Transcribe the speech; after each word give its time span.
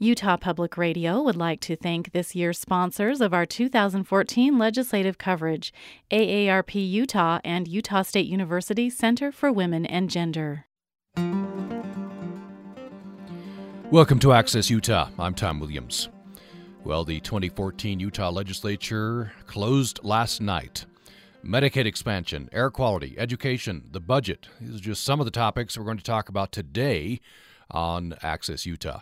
Utah 0.00 0.36
Public 0.36 0.76
Radio 0.76 1.20
would 1.22 1.34
like 1.34 1.58
to 1.62 1.74
thank 1.74 2.12
this 2.12 2.32
year's 2.32 2.56
sponsors 2.56 3.20
of 3.20 3.34
our 3.34 3.44
2014 3.44 4.56
legislative 4.56 5.18
coverage 5.18 5.74
AARP 6.12 6.88
Utah 6.88 7.40
and 7.42 7.66
Utah 7.66 8.02
State 8.02 8.28
University 8.28 8.88
Center 8.90 9.32
for 9.32 9.50
Women 9.50 9.84
and 9.84 10.08
Gender. 10.08 10.66
Welcome 13.90 14.20
to 14.20 14.32
Access 14.32 14.70
Utah. 14.70 15.08
I'm 15.18 15.34
Tom 15.34 15.58
Williams. 15.58 16.08
Well, 16.84 17.02
the 17.02 17.18
2014 17.18 17.98
Utah 17.98 18.30
legislature 18.30 19.32
closed 19.48 19.98
last 20.04 20.40
night. 20.40 20.86
Medicaid 21.44 21.86
expansion, 21.86 22.48
air 22.52 22.70
quality, 22.70 23.16
education, 23.18 23.88
the 23.90 23.98
budget. 23.98 24.46
These 24.60 24.76
are 24.76 24.84
just 24.84 25.02
some 25.02 25.18
of 25.18 25.24
the 25.24 25.32
topics 25.32 25.76
we're 25.76 25.84
going 25.84 25.98
to 25.98 26.04
talk 26.04 26.28
about 26.28 26.52
today 26.52 27.18
on 27.68 28.14
Access 28.22 28.64
Utah. 28.64 29.00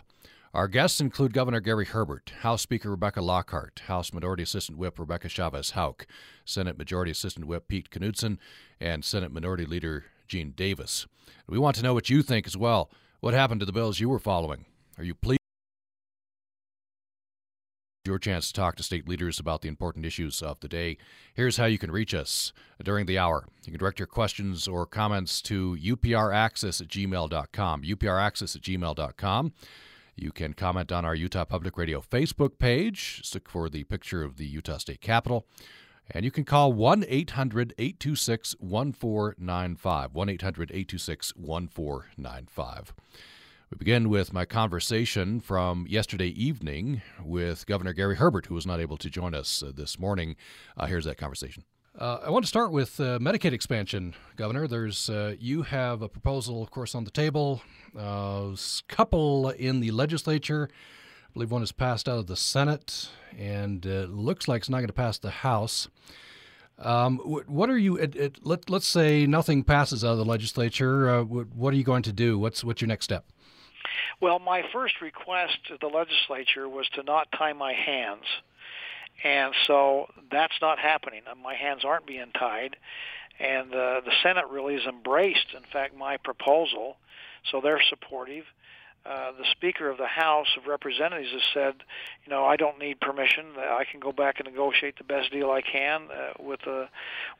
Our 0.53 0.67
guests 0.67 1.01
include 1.01 1.33
Governor 1.33 1.59
Gary 1.59 1.85
Herbert, 1.85 2.31
House 2.39 2.61
Speaker 2.61 2.89
Rebecca 2.89 3.21
Lockhart, 3.21 3.81
House 3.87 4.13
Minority 4.13 4.43
Assistant 4.43 4.77
Whip 4.77 4.97
Rebecca 4.97 5.29
Chavez 5.29 5.71
Houck, 5.71 6.07
Senate 6.45 6.77
Majority 6.77 7.11
Assistant 7.11 7.47
Whip 7.47 7.67
Pete 7.67 7.89
Knudson, 7.89 8.37
and 8.79 9.03
Senate 9.03 9.31
Minority 9.31 9.65
Leader 9.65 10.05
Gene 10.27 10.51
Davis. 10.51 11.05
We 11.47 11.57
want 11.59 11.75
to 11.77 11.83
know 11.83 11.93
what 11.93 12.09
you 12.09 12.21
think 12.23 12.47
as 12.47 12.57
well. 12.57 12.89
What 13.19 13.33
happened 13.33 13.59
to 13.59 13.65
the 13.65 13.73
bills 13.73 13.99
you 13.99 14.09
were 14.09 14.19
following? 14.19 14.65
Are 14.97 15.03
you 15.03 15.15
pleased? 15.15 15.37
Your 18.05 18.17
chance 18.17 18.47
to 18.47 18.53
talk 18.53 18.77
to 18.77 18.83
state 18.83 19.07
leaders 19.07 19.37
about 19.37 19.61
the 19.61 19.67
important 19.67 20.05
issues 20.05 20.41
of 20.41 20.61
the 20.61 20.69
day. 20.69 20.97
Here's 21.33 21.57
how 21.57 21.65
you 21.65 21.77
can 21.77 21.91
reach 21.91 22.13
us 22.13 22.53
during 22.81 23.05
the 23.05 23.17
hour. 23.17 23.45
You 23.65 23.71
can 23.73 23.79
direct 23.79 23.99
your 23.99 24.07
questions 24.07 24.65
or 24.65 24.85
comments 24.85 25.41
to 25.41 25.77
upraccess 25.81 26.79
at 26.79 26.87
gmail.com. 26.87 27.81
upraccess 27.83 28.55
at 28.55 28.61
gmail.com. 28.61 29.53
You 30.19 30.31
can 30.31 30.53
comment 30.53 30.91
on 30.91 31.05
our 31.05 31.13
Utah 31.13 31.45
Public 31.45 31.77
Radio 31.77 32.01
Facebook 32.01 32.57
page. 32.57 33.21
Look 33.35 33.47
for 33.47 33.69
the 33.69 33.83
picture 33.83 34.23
of 34.23 34.37
the 34.37 34.47
Utah 34.47 34.79
State 34.79 34.99
Capitol. 34.99 35.45
And 36.09 36.25
you 36.25 36.31
can 36.31 36.43
call 36.43 36.73
1 36.73 37.05
800 37.07 37.75
826 37.77 38.55
1495. 38.59 40.15
1 40.15 40.29
800 40.29 40.71
826 40.71 41.35
1495. 41.35 42.93
We 43.69 43.77
begin 43.77 44.09
with 44.09 44.33
my 44.33 44.45
conversation 44.45 45.39
from 45.39 45.85
yesterday 45.87 46.29
evening 46.29 47.03
with 47.23 47.67
Governor 47.67 47.93
Gary 47.93 48.15
Herbert, 48.15 48.47
who 48.47 48.55
was 48.55 48.65
not 48.65 48.79
able 48.79 48.97
to 48.97 49.11
join 49.11 49.35
us 49.35 49.61
uh, 49.61 49.71
this 49.75 49.99
morning. 49.99 50.35
Uh, 50.75 50.87
here's 50.87 51.05
that 51.05 51.17
conversation. 51.17 51.63
Uh, 51.97 52.19
I 52.23 52.29
want 52.29 52.45
to 52.45 52.47
start 52.47 52.71
with 52.71 52.99
uh, 52.99 53.17
Medicaid 53.17 53.53
expansion, 53.53 54.13
Governor. 54.35 54.67
There's 54.67 55.09
uh, 55.09 55.33
you 55.39 55.63
have 55.63 56.03
a 56.03 56.07
proposal, 56.07 56.61
of 56.61 56.69
course, 56.69 56.93
on 56.93 57.05
the 57.05 57.09
table. 57.09 57.63
A 57.97 57.99
uh, 57.99 58.55
couple 58.87 59.49
in 59.49 59.79
the 59.79 59.89
legislature. 59.89 60.69
I 60.71 61.33
believe 61.33 61.49
one 61.49 61.63
has 61.63 61.71
passed 61.71 62.07
out 62.07 62.19
of 62.19 62.27
the 62.27 62.35
Senate, 62.35 63.09
and 63.35 63.83
it 63.83 64.11
looks 64.11 64.47
like 64.47 64.59
it's 64.61 64.69
not 64.69 64.77
going 64.77 64.87
to 64.87 64.93
pass 64.93 65.17
the 65.17 65.31
House. 65.31 65.87
Um, 66.77 67.17
what 67.17 67.67
are 67.71 67.77
you? 67.79 67.97
It, 67.97 68.15
it, 68.15 68.39
let, 68.45 68.69
let's 68.69 68.87
say 68.87 69.25
nothing 69.25 69.63
passes 69.63 70.05
out 70.05 70.11
of 70.11 70.17
the 70.19 70.25
legislature. 70.25 71.09
Uh, 71.09 71.23
what 71.23 71.73
are 71.73 71.77
you 71.77 71.83
going 71.83 72.03
to 72.03 72.13
do? 72.13 72.37
What's 72.37 72.63
what's 72.63 72.79
your 72.79 72.89
next 72.89 73.05
step? 73.05 73.25
Well, 74.21 74.37
my 74.37 74.61
first 74.71 75.01
request 75.01 75.57
to 75.69 75.77
the 75.81 75.87
legislature 75.87 76.69
was 76.69 76.87
to 76.89 77.01
not 77.01 77.27
tie 77.35 77.53
my 77.53 77.73
hands 77.73 78.25
and 79.23 79.53
so 79.65 80.07
that's 80.31 80.59
not 80.61 80.79
happening. 80.79 81.21
My 81.43 81.55
hands 81.55 81.83
aren't 81.85 82.05
being 82.05 82.31
tied, 82.37 82.75
and 83.39 83.73
uh, 83.73 84.01
the 84.05 84.11
Senate 84.23 84.45
really 84.49 84.75
has 84.75 84.85
embraced, 84.85 85.47
in 85.55 85.63
fact, 85.71 85.95
my 85.95 86.17
proposal. 86.17 86.97
So 87.51 87.61
they're 87.61 87.81
supportive. 87.89 88.45
Uh, 89.05 89.31
the 89.37 89.45
Speaker 89.51 89.89
of 89.89 89.97
the 89.97 90.07
House 90.07 90.47
of 90.57 90.67
Representatives 90.67 91.31
has 91.31 91.41
said, 91.53 91.75
you 92.25 92.29
know, 92.29 92.43
I 92.43 92.57
don't 92.57 92.77
need 92.77 92.99
permission. 92.99 93.45
I 93.57 93.85
can 93.89 94.01
go 94.01 94.11
back 94.11 94.39
and 94.39 94.49
negotiate 94.49 94.97
the 94.97 95.05
best 95.05 95.31
deal 95.31 95.49
I 95.49 95.61
can 95.61 96.09
uh, 96.11 96.43
with 96.43 96.59
the 96.65 96.89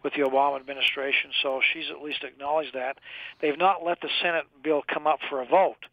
with 0.01 0.13
the 0.13 0.21
Obama 0.21 0.57
administration. 0.61 1.31
So 1.43 1.59
she's 1.73 1.89
at 1.91 2.01
least 2.01 2.23
acknowledged 2.23 2.73
that. 2.73 2.99
They've 3.41 3.57
not 3.57 3.83
let 3.83 3.99
the 3.99 4.07
Senate 4.21 4.45
bill 4.63 4.81
come 4.87 5.07
up 5.07 5.19
for 5.29 5.41
a 5.41 5.45
vote. 5.45 5.85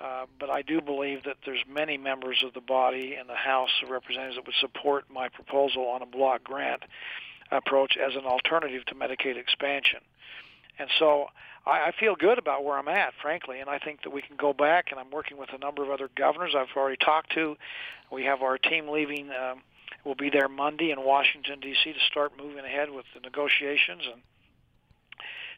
Uh, 0.00 0.26
but 0.38 0.50
I 0.50 0.62
do 0.62 0.80
believe 0.80 1.24
that 1.24 1.36
there's 1.44 1.62
many 1.68 1.96
members 1.96 2.42
of 2.44 2.54
the 2.54 2.60
body 2.60 3.16
in 3.20 3.26
the 3.26 3.36
House 3.36 3.70
of 3.82 3.90
Representatives 3.90 4.36
that 4.36 4.46
would 4.46 4.56
support 4.60 5.04
my 5.10 5.28
proposal 5.28 5.86
on 5.86 6.02
a 6.02 6.06
block 6.06 6.42
grant 6.44 6.82
approach 7.50 7.96
as 7.96 8.14
an 8.16 8.24
alternative 8.24 8.84
to 8.86 8.94
Medicaid 8.94 9.36
expansion. 9.36 10.00
And 10.78 10.88
so 10.98 11.26
I, 11.66 11.88
I 11.88 11.92
feel 11.98 12.16
good 12.16 12.38
about 12.38 12.64
where 12.64 12.78
I'm 12.78 12.88
at, 12.88 13.12
frankly, 13.20 13.60
and 13.60 13.68
I 13.68 13.78
think 13.78 14.02
that 14.02 14.10
we 14.10 14.22
can 14.22 14.36
go 14.36 14.52
back. 14.52 14.86
And 14.90 14.98
I'm 14.98 15.10
working 15.10 15.36
with 15.36 15.50
a 15.52 15.58
number 15.58 15.82
of 15.82 15.90
other 15.90 16.08
governors 16.16 16.54
I've 16.56 16.74
already 16.76 16.96
talked 16.96 17.32
to. 17.34 17.56
We 18.10 18.24
have 18.24 18.42
our 18.42 18.58
team 18.58 18.88
leaving. 18.88 19.30
Um, 19.30 19.62
we'll 20.04 20.14
be 20.14 20.30
there 20.30 20.48
Monday 20.48 20.90
in 20.90 21.04
Washington 21.04 21.60
D.C. 21.60 21.92
to 21.92 22.00
start 22.10 22.32
moving 22.36 22.64
ahead 22.64 22.90
with 22.90 23.04
the 23.14 23.20
negotiations 23.20 24.02
and 24.12 24.22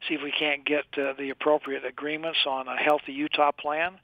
see 0.09 0.15
if 0.15 0.23
we 0.23 0.33
can't 0.33 0.65
get 0.67 0.85
uh, 0.99 1.15
the 1.19 1.31
appropriate 1.31 1.85
agreements 1.85 2.41
on 2.47 2.69
a 2.69 2.77
healthy 2.77 3.13
Utah 3.13 3.53
plan 3.53 3.99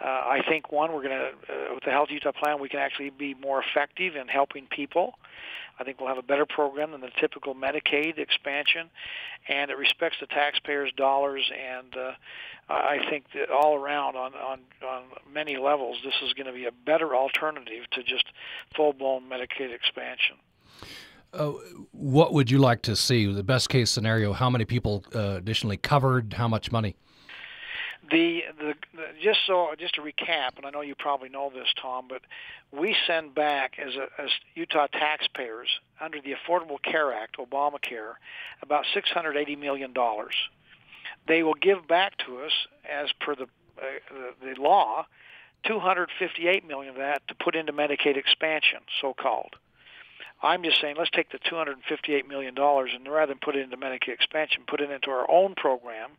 uh, 0.00 0.04
I 0.04 0.40
think 0.48 0.72
one, 0.72 0.92
we're 0.92 1.02
going 1.02 1.18
to 1.18 1.28
uh, 1.52 1.74
with 1.74 1.84
the 1.84 1.90
Health 1.90 2.08
Utah 2.10 2.32
plan, 2.32 2.60
we 2.60 2.68
can 2.68 2.80
actually 2.80 3.10
be 3.10 3.34
more 3.34 3.62
effective 3.62 4.16
in 4.16 4.28
helping 4.28 4.66
people. 4.66 5.14
I 5.78 5.84
think 5.84 5.98
we'll 5.98 6.08
have 6.08 6.18
a 6.18 6.22
better 6.22 6.46
program 6.46 6.92
than 6.92 7.00
the 7.00 7.10
typical 7.20 7.54
Medicaid 7.54 8.18
expansion, 8.18 8.90
and 9.48 9.70
it 9.70 9.76
respects 9.76 10.16
the 10.20 10.26
taxpayers' 10.26 10.92
dollars. 10.96 11.50
And 11.50 11.96
uh, 11.96 12.12
I 12.68 12.98
think 13.10 13.24
that 13.34 13.50
all 13.50 13.74
around, 13.74 14.16
on 14.16 14.34
on 14.34 14.60
on 14.86 15.02
many 15.32 15.56
levels, 15.56 15.98
this 16.04 16.14
is 16.22 16.32
going 16.32 16.46
to 16.46 16.52
be 16.52 16.66
a 16.66 16.72
better 16.86 17.16
alternative 17.16 17.90
to 17.92 18.02
just 18.02 18.24
full-blown 18.76 19.24
Medicaid 19.28 19.74
expansion. 19.74 20.36
Uh, 21.32 21.52
what 21.90 22.32
would 22.32 22.50
you 22.50 22.58
like 22.58 22.82
to 22.82 22.94
see? 22.94 23.26
The 23.32 23.42
best 23.42 23.68
case 23.68 23.90
scenario? 23.90 24.32
How 24.32 24.48
many 24.48 24.64
people 24.64 25.04
uh, 25.12 25.36
additionally 25.38 25.76
covered? 25.76 26.34
How 26.34 26.46
much 26.46 26.70
money? 26.70 26.94
The, 28.10 28.42
the, 28.58 28.74
just 29.22 29.40
so 29.46 29.68
just 29.78 29.94
to 29.94 30.02
recap, 30.02 30.58
and 30.58 30.66
I 30.66 30.70
know 30.70 30.82
you 30.82 30.94
probably 30.94 31.30
know 31.30 31.50
this, 31.54 31.68
Tom, 31.80 32.06
but 32.06 32.20
we 32.70 32.94
send 33.06 33.34
back 33.34 33.78
as 33.78 33.94
a, 33.94 34.22
as 34.22 34.28
Utah 34.54 34.88
taxpayers 34.88 35.68
under 36.00 36.20
the 36.20 36.34
Affordable 36.34 36.82
Care 36.82 37.14
Act, 37.14 37.38
Obamacare, 37.38 38.14
about 38.60 38.84
six 38.92 39.08
hundred 39.08 39.38
eighty 39.38 39.56
million 39.56 39.94
dollars. 39.94 40.34
They 41.26 41.42
will 41.42 41.54
give 41.54 41.88
back 41.88 42.18
to 42.26 42.40
us 42.40 42.52
as 42.84 43.08
per 43.20 43.34
the 43.34 43.44
uh, 43.44 44.34
the, 44.42 44.54
the 44.54 44.60
law, 44.60 45.06
two 45.66 45.78
hundred 45.78 46.10
fifty-eight 46.18 46.66
million 46.68 46.90
of 46.90 46.96
that 46.96 47.26
to 47.28 47.34
put 47.34 47.56
into 47.56 47.72
Medicaid 47.72 48.18
expansion, 48.18 48.80
so 49.00 49.14
called. 49.14 49.56
I'm 50.44 50.62
just 50.62 50.80
saying, 50.80 50.96
let's 50.98 51.10
take 51.10 51.32
the 51.32 51.38
$258 51.38 52.28
million 52.28 52.54
and 52.58 53.08
rather 53.08 53.32
than 53.32 53.38
put 53.42 53.56
it 53.56 53.62
into 53.62 53.76
Medicaid 53.78 54.12
expansion, 54.12 54.62
put 54.66 54.80
it 54.80 54.90
into 54.90 55.10
our 55.10 55.28
own 55.30 55.54
program 55.54 56.10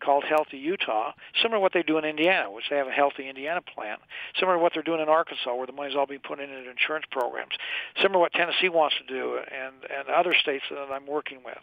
called 0.00 0.24
Healthy 0.24 0.58
Utah, 0.58 1.12
similar 1.40 1.56
to 1.56 1.60
what 1.60 1.72
they 1.72 1.82
do 1.82 1.96
in 1.96 2.04
Indiana, 2.04 2.50
which 2.50 2.64
they 2.68 2.76
have 2.76 2.88
a 2.88 2.92
Healthy 2.92 3.28
Indiana 3.28 3.60
plan, 3.62 3.96
similar 4.38 4.58
to 4.58 4.62
what 4.62 4.72
they're 4.74 4.82
doing 4.82 5.00
in 5.00 5.08
Arkansas, 5.08 5.54
where 5.54 5.66
the 5.66 5.72
money's 5.72 5.94
all 5.96 6.06
being 6.06 6.20
put 6.20 6.40
into 6.40 6.68
insurance 6.68 7.06
programs, 7.10 7.52
similar 7.96 8.14
to 8.14 8.18
what 8.18 8.32
Tennessee 8.32 8.68
wants 8.68 8.96
to 8.98 9.04
do, 9.04 9.36
and, 9.38 9.74
and 9.84 10.08
other 10.08 10.34
states 10.34 10.64
that 10.70 10.92
I'm 10.92 11.06
working 11.06 11.38
with. 11.44 11.58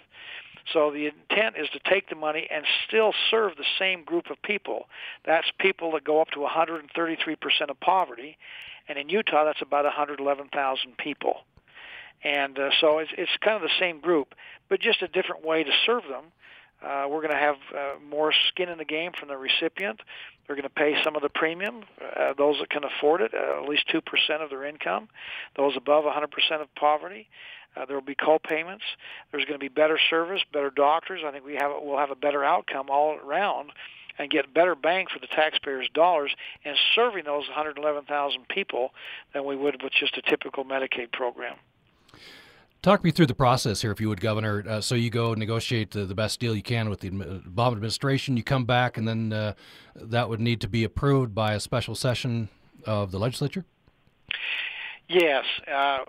So 0.73 0.91
the 0.91 1.07
intent 1.07 1.55
is 1.57 1.69
to 1.69 1.79
take 1.89 2.09
the 2.09 2.15
money 2.15 2.47
and 2.49 2.65
still 2.87 3.13
serve 3.29 3.55
the 3.55 3.65
same 3.77 4.03
group 4.03 4.29
of 4.29 4.41
people. 4.41 4.87
That's 5.25 5.47
people 5.59 5.91
that 5.93 6.03
go 6.03 6.21
up 6.21 6.29
to 6.31 6.39
133% 6.39 7.69
of 7.69 7.79
poverty, 7.79 8.37
and 8.87 8.97
in 8.97 9.09
Utah, 9.09 9.45
that's 9.45 9.61
about 9.61 9.85
111,000 9.85 10.97
people. 10.97 11.41
And 12.23 12.57
uh, 12.59 12.69
so 12.81 12.99
it's, 12.99 13.11
it's 13.17 13.31
kind 13.41 13.55
of 13.55 13.61
the 13.61 13.75
same 13.79 14.01
group, 14.01 14.35
but 14.67 14.79
just 14.81 15.01
a 15.01 15.07
different 15.07 15.45
way 15.45 15.63
to 15.63 15.71
serve 15.85 16.03
them. 16.03 16.25
Uh, 16.81 17.07
we're 17.09 17.21
going 17.21 17.33
to 17.33 17.37
have 17.37 17.55
uh, 17.75 17.99
more 18.09 18.33
skin 18.49 18.69
in 18.69 18.77
the 18.77 18.85
game 18.85 19.11
from 19.17 19.27
the 19.27 19.37
recipient. 19.37 19.99
They're 20.47 20.55
going 20.55 20.63
to 20.63 20.69
pay 20.69 20.95
some 21.03 21.15
of 21.15 21.21
the 21.21 21.29
premium. 21.29 21.83
Uh, 22.01 22.33
those 22.37 22.57
that 22.59 22.69
can 22.69 22.83
afford 22.83 23.21
it, 23.21 23.33
uh, 23.33 23.61
at 23.61 23.69
least 23.69 23.83
two 23.91 24.01
percent 24.01 24.41
of 24.41 24.49
their 24.49 24.65
income. 24.65 25.09
Those 25.57 25.75
above 25.75 26.05
100% 26.05 26.61
of 26.61 26.73
poverty, 26.75 27.27
uh, 27.75 27.85
there 27.85 27.95
will 27.95 28.05
be 28.05 28.15
co-payments. 28.15 28.83
There's 29.31 29.45
going 29.45 29.59
to 29.59 29.63
be 29.63 29.67
better 29.67 29.99
service, 30.09 30.41
better 30.53 30.69
doctors. 30.69 31.21
I 31.25 31.31
think 31.31 31.45
we 31.45 31.55
have 31.55 31.71
we'll 31.81 31.97
have 31.97 32.11
a 32.11 32.15
better 32.15 32.43
outcome 32.43 32.89
all 32.89 33.17
around 33.17 33.71
and 34.17 34.29
get 34.29 34.53
better 34.53 34.75
bang 34.75 35.07
for 35.11 35.19
the 35.19 35.27
taxpayers' 35.27 35.89
dollars 35.93 36.31
in 36.63 36.75
serving 36.93 37.23
those 37.23 37.47
111,000 37.47 38.47
people 38.49 38.91
than 39.33 39.45
we 39.45 39.55
would 39.55 39.81
with 39.81 39.93
just 39.93 40.17
a 40.17 40.21
typical 40.21 40.65
Medicaid 40.65 41.11
program. 41.11 41.55
Talk 42.81 43.03
me 43.03 43.11
through 43.11 43.25
the 43.25 43.35
process 43.35 43.81
here, 43.81 43.91
if 43.91 43.99
you 43.99 44.07
would, 44.07 44.21
Governor. 44.21 44.63
Uh, 44.65 44.79
so 44.79 44.95
you 44.95 45.09
go 45.09 45.33
negotiate 45.33 45.91
the, 45.91 46.05
the, 46.05 46.15
best 46.15 46.39
deal 46.39 46.55
you 46.55 46.63
can 46.63 46.89
with 46.89 47.01
the 47.01 47.09
Obama 47.09 47.73
administration. 47.73 48.37
You 48.37 48.43
come 48.43 48.63
back, 48.63 48.97
and 48.97 49.05
then 49.05 49.33
uh, 49.33 49.53
that 49.95 50.29
would 50.29 50.39
need 50.39 50.61
to 50.61 50.69
be 50.69 50.85
approved 50.85 51.35
by 51.35 51.53
a 51.53 51.59
special 51.59 51.93
session 51.93 52.47
of 52.85 53.11
the 53.11 53.19
legislature. 53.19 53.65
Yes, 55.09 55.43
uh, 55.67 56.05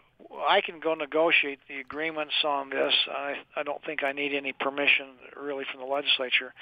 I 0.48 0.60
can 0.64 0.78
go 0.78 0.94
negotiate 0.94 1.58
the 1.66 1.80
agreements 1.80 2.34
on 2.44 2.70
this. 2.70 2.94
I, 3.10 3.38
I 3.56 3.64
don't 3.64 3.82
think 3.84 4.04
I 4.04 4.12
need 4.12 4.32
any 4.32 4.52
permission 4.52 5.06
really 5.36 5.64
from 5.70 5.80
the 5.80 5.86
legislature. 5.86 6.54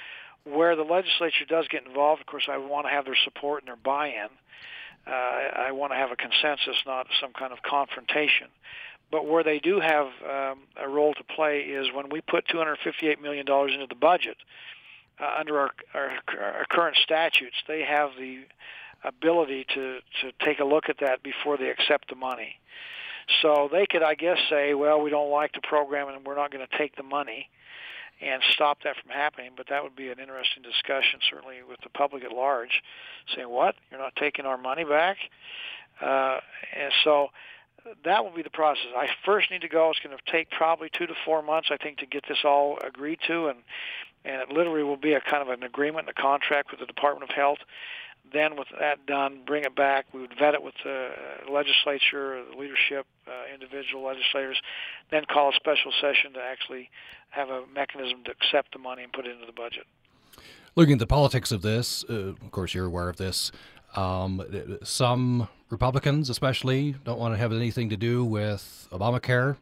Where 0.43 0.75
the 0.75 0.83
legislature 0.83 1.45
does 1.47 1.67
get 1.67 1.85
involved, 1.85 2.21
of 2.21 2.27
course, 2.27 2.47
I 2.49 2.57
want 2.57 2.87
to 2.87 2.91
have 2.91 3.05
their 3.05 3.17
support 3.25 3.61
and 3.61 3.67
their 3.67 3.75
buy-in. 3.75 4.29
Uh, 5.05 5.11
I, 5.11 5.67
I 5.67 5.71
want 5.71 5.91
to 5.91 5.97
have 5.97 6.11
a 6.11 6.15
consensus, 6.15 6.81
not 6.87 7.07
some 7.21 7.31
kind 7.33 7.53
of 7.53 7.61
confrontation. 7.61 8.47
But 9.11 9.25
where 9.25 9.43
they 9.43 9.59
do 9.59 9.79
have 9.79 10.07
um, 10.23 10.59
a 10.79 10.87
role 10.87 11.13
to 11.15 11.23
play 11.23 11.61
is 11.61 11.87
when 11.93 12.09
we 12.09 12.21
put 12.21 12.47
$258 12.47 13.21
million 13.21 13.45
into 13.47 13.87
the 13.87 13.95
budget 13.95 14.37
uh, 15.19 15.39
under 15.39 15.59
our, 15.59 15.71
our, 15.93 16.11
our 16.39 16.65
current 16.69 16.97
statutes, 17.03 17.55
they 17.67 17.81
have 17.81 18.11
the 18.17 18.43
ability 19.03 19.65
to, 19.73 19.99
to 20.21 20.31
take 20.43 20.59
a 20.59 20.65
look 20.65 20.89
at 20.89 20.97
that 20.99 21.23
before 21.23 21.57
they 21.57 21.69
accept 21.69 22.09
the 22.09 22.15
money. 22.15 22.55
So 23.41 23.69
they 23.71 23.85
could, 23.89 24.03
I 24.03 24.15
guess, 24.15 24.37
say, 24.49 24.73
well, 24.73 25.01
we 25.01 25.09
don't 25.09 25.29
like 25.29 25.53
the 25.53 25.61
program 25.61 26.09
and 26.09 26.25
we're 26.25 26.35
not 26.35 26.51
going 26.51 26.65
to 26.65 26.77
take 26.77 26.95
the 26.95 27.03
money 27.03 27.49
and 28.21 28.41
stop 28.53 28.79
that 28.83 28.95
from 29.01 29.11
happening. 29.11 29.51
But 29.55 29.67
that 29.69 29.83
would 29.83 29.95
be 29.95 30.09
an 30.09 30.19
interesting 30.19 30.63
discussion, 30.63 31.19
certainly 31.29 31.57
with 31.67 31.79
the 31.81 31.89
public 31.89 32.23
at 32.23 32.31
large, 32.31 32.81
saying, 33.35 33.49
what? 33.49 33.75
You're 33.91 33.99
not 33.99 34.15
taking 34.15 34.45
our 34.45 34.57
money 34.57 34.83
back? 34.83 35.17
Uh, 36.01 36.39
and 36.75 36.91
so 37.03 37.27
that 38.05 38.23
will 38.23 38.31
be 38.31 38.41
the 38.41 38.49
process. 38.49 38.87
I 38.95 39.07
first 39.25 39.51
need 39.51 39.61
to 39.61 39.67
go. 39.67 39.89
It's 39.89 39.99
going 39.99 40.15
to 40.15 40.31
take 40.31 40.49
probably 40.51 40.89
two 40.91 41.07
to 41.07 41.13
four 41.25 41.41
months, 41.41 41.69
I 41.71 41.77
think, 41.77 41.99
to 41.99 42.05
get 42.05 42.23
this 42.27 42.39
all 42.43 42.77
agreed 42.85 43.19
to, 43.27 43.47
and 43.47 43.59
and 44.25 44.41
it 44.41 44.49
literally 44.49 44.83
will 44.83 44.97
be 44.97 45.13
a 45.13 45.21
kind 45.21 45.41
of 45.41 45.47
an 45.49 45.63
agreement, 45.63 46.09
a 46.09 46.13
contract 46.13 46.71
with 46.71 46.81
the 46.81 46.85
Department 46.85 47.29
of 47.29 47.35
Health. 47.35 47.59
Then, 48.31 48.57
with 48.57 48.67
that 48.79 49.05
done, 49.05 49.41
bring 49.45 49.63
it 49.63 49.75
back. 49.75 50.05
We 50.13 50.21
would 50.21 50.37
vet 50.37 50.53
it 50.53 50.61
with 50.61 50.75
the 50.83 51.11
legislature, 51.49 52.43
the 52.51 52.57
leadership, 52.57 53.07
uh, 53.27 53.31
individual 53.53 54.03
legislators. 54.03 54.61
Then 55.09 55.23
call 55.25 55.49
a 55.49 55.53
special 55.53 55.91
session 55.99 56.33
to 56.33 56.39
actually 56.39 56.89
have 57.29 57.49
a 57.49 57.63
mechanism 57.73 58.23
to 58.25 58.31
accept 58.31 58.73
the 58.73 58.79
money 58.79 59.03
and 59.03 59.11
put 59.11 59.25
it 59.25 59.31
into 59.31 59.45
the 59.45 59.53
budget. 59.53 59.87
Looking 60.75 60.93
at 60.93 60.99
the 60.99 61.07
politics 61.07 61.51
of 61.51 61.61
this, 61.61 62.05
uh, 62.09 62.13
of 62.13 62.51
course, 62.51 62.73
you're 62.73 62.85
aware 62.85 63.09
of 63.09 63.17
this. 63.17 63.51
Um, 63.95 64.43
some 64.83 65.47
Republicans, 65.69 66.29
especially, 66.29 66.95
don't 67.03 67.19
want 67.19 67.33
to 67.33 67.37
have 67.37 67.51
anything 67.51 67.89
to 67.89 67.97
do 67.97 68.23
with 68.23 68.87
Obamacare, 68.91 69.57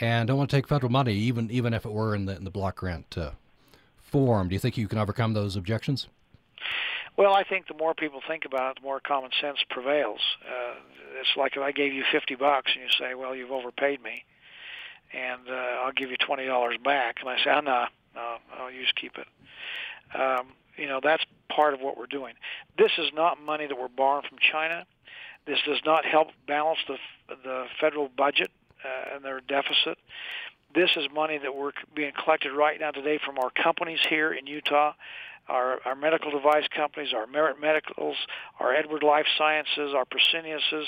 and 0.00 0.28
don't 0.28 0.36
want 0.36 0.50
to 0.50 0.56
take 0.56 0.68
federal 0.68 0.92
money, 0.92 1.14
even 1.14 1.50
even 1.50 1.72
if 1.74 1.84
it 1.84 1.92
were 1.92 2.14
in 2.14 2.26
the 2.26 2.36
in 2.36 2.44
the 2.44 2.50
block 2.50 2.76
grant 2.76 3.16
uh, 3.16 3.30
form. 3.96 4.48
Do 4.48 4.54
you 4.54 4.58
think 4.58 4.76
you 4.76 4.88
can 4.88 4.98
overcome 4.98 5.32
those 5.34 5.56
objections? 5.56 6.08
Well, 7.16 7.32
I 7.32 7.44
think 7.44 7.68
the 7.68 7.74
more 7.74 7.94
people 7.94 8.20
think 8.26 8.44
about 8.44 8.72
it, 8.72 8.82
the 8.82 8.86
more 8.86 9.00
common 9.00 9.30
sense 9.40 9.58
prevails. 9.70 10.20
Uh, 10.44 10.74
it's 11.20 11.36
like 11.36 11.56
if 11.56 11.62
I 11.62 11.70
gave 11.72 11.92
you 11.92 12.04
fifty 12.10 12.34
bucks 12.34 12.72
and 12.74 12.82
you 12.82 12.90
say, 12.98 13.14
"Well, 13.14 13.34
you've 13.34 13.52
overpaid 13.52 14.02
me," 14.02 14.24
and 15.12 15.48
uh, 15.48 15.82
I'll 15.84 15.92
give 15.92 16.10
you 16.10 16.16
twenty 16.16 16.46
dollars 16.46 16.76
back, 16.84 17.16
and 17.20 17.28
I 17.28 17.36
say, 17.42 17.50
"Oh 17.50 17.60
no, 17.60 17.84
no, 18.14 18.36
I'll 18.58 18.70
just 18.72 18.96
keep 18.96 19.16
it." 19.16 19.26
Um, 20.18 20.48
you 20.76 20.86
know, 20.86 21.00
that's 21.02 21.24
part 21.48 21.74
of 21.74 21.80
what 21.80 21.96
we're 21.96 22.06
doing. 22.06 22.34
This 22.78 22.92
is 22.98 23.10
not 23.14 23.40
money 23.40 23.66
that 23.66 23.78
we're 23.78 23.88
borrowing 23.88 24.26
from 24.28 24.38
China. 24.38 24.86
This 25.46 25.58
does 25.66 25.80
not 25.84 26.04
help 26.04 26.28
balance 26.46 26.78
the 26.88 26.96
the 27.28 27.66
federal 27.80 28.08
budget 28.08 28.50
uh, 28.84 29.14
and 29.14 29.24
their 29.24 29.40
deficit. 29.40 29.98
This 30.74 30.90
is 30.96 31.06
money 31.14 31.38
that 31.38 31.54
we're 31.54 31.72
being 31.94 32.12
collected 32.12 32.52
right 32.52 32.78
now 32.80 32.90
today 32.90 33.18
from 33.24 33.38
our 33.38 33.50
companies 33.50 34.00
here 34.08 34.32
in 34.32 34.46
Utah, 34.46 34.92
our, 35.48 35.78
our 35.84 35.94
medical 35.94 36.32
device 36.32 36.66
companies, 36.74 37.12
our 37.14 37.28
Merit 37.28 37.60
Medicals, 37.60 38.16
our 38.58 38.74
Edward 38.74 39.04
Life 39.04 39.26
Sciences, 39.38 39.94
our 39.94 40.04
Freseniuses. 40.06 40.86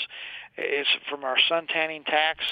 It's 0.57 0.89
from 1.09 1.23
our 1.23 1.37
sun 1.47 1.67
tanning 1.67 2.03
tax 2.03 2.43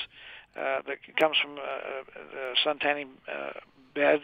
uh, 0.55 0.81
that 0.87 0.99
comes 1.19 1.35
from 1.41 1.57
uh, 1.57 2.21
the 2.33 2.55
sun 2.63 2.79
tanning 2.79 3.09
uh, 3.27 3.59
beds 3.95 4.23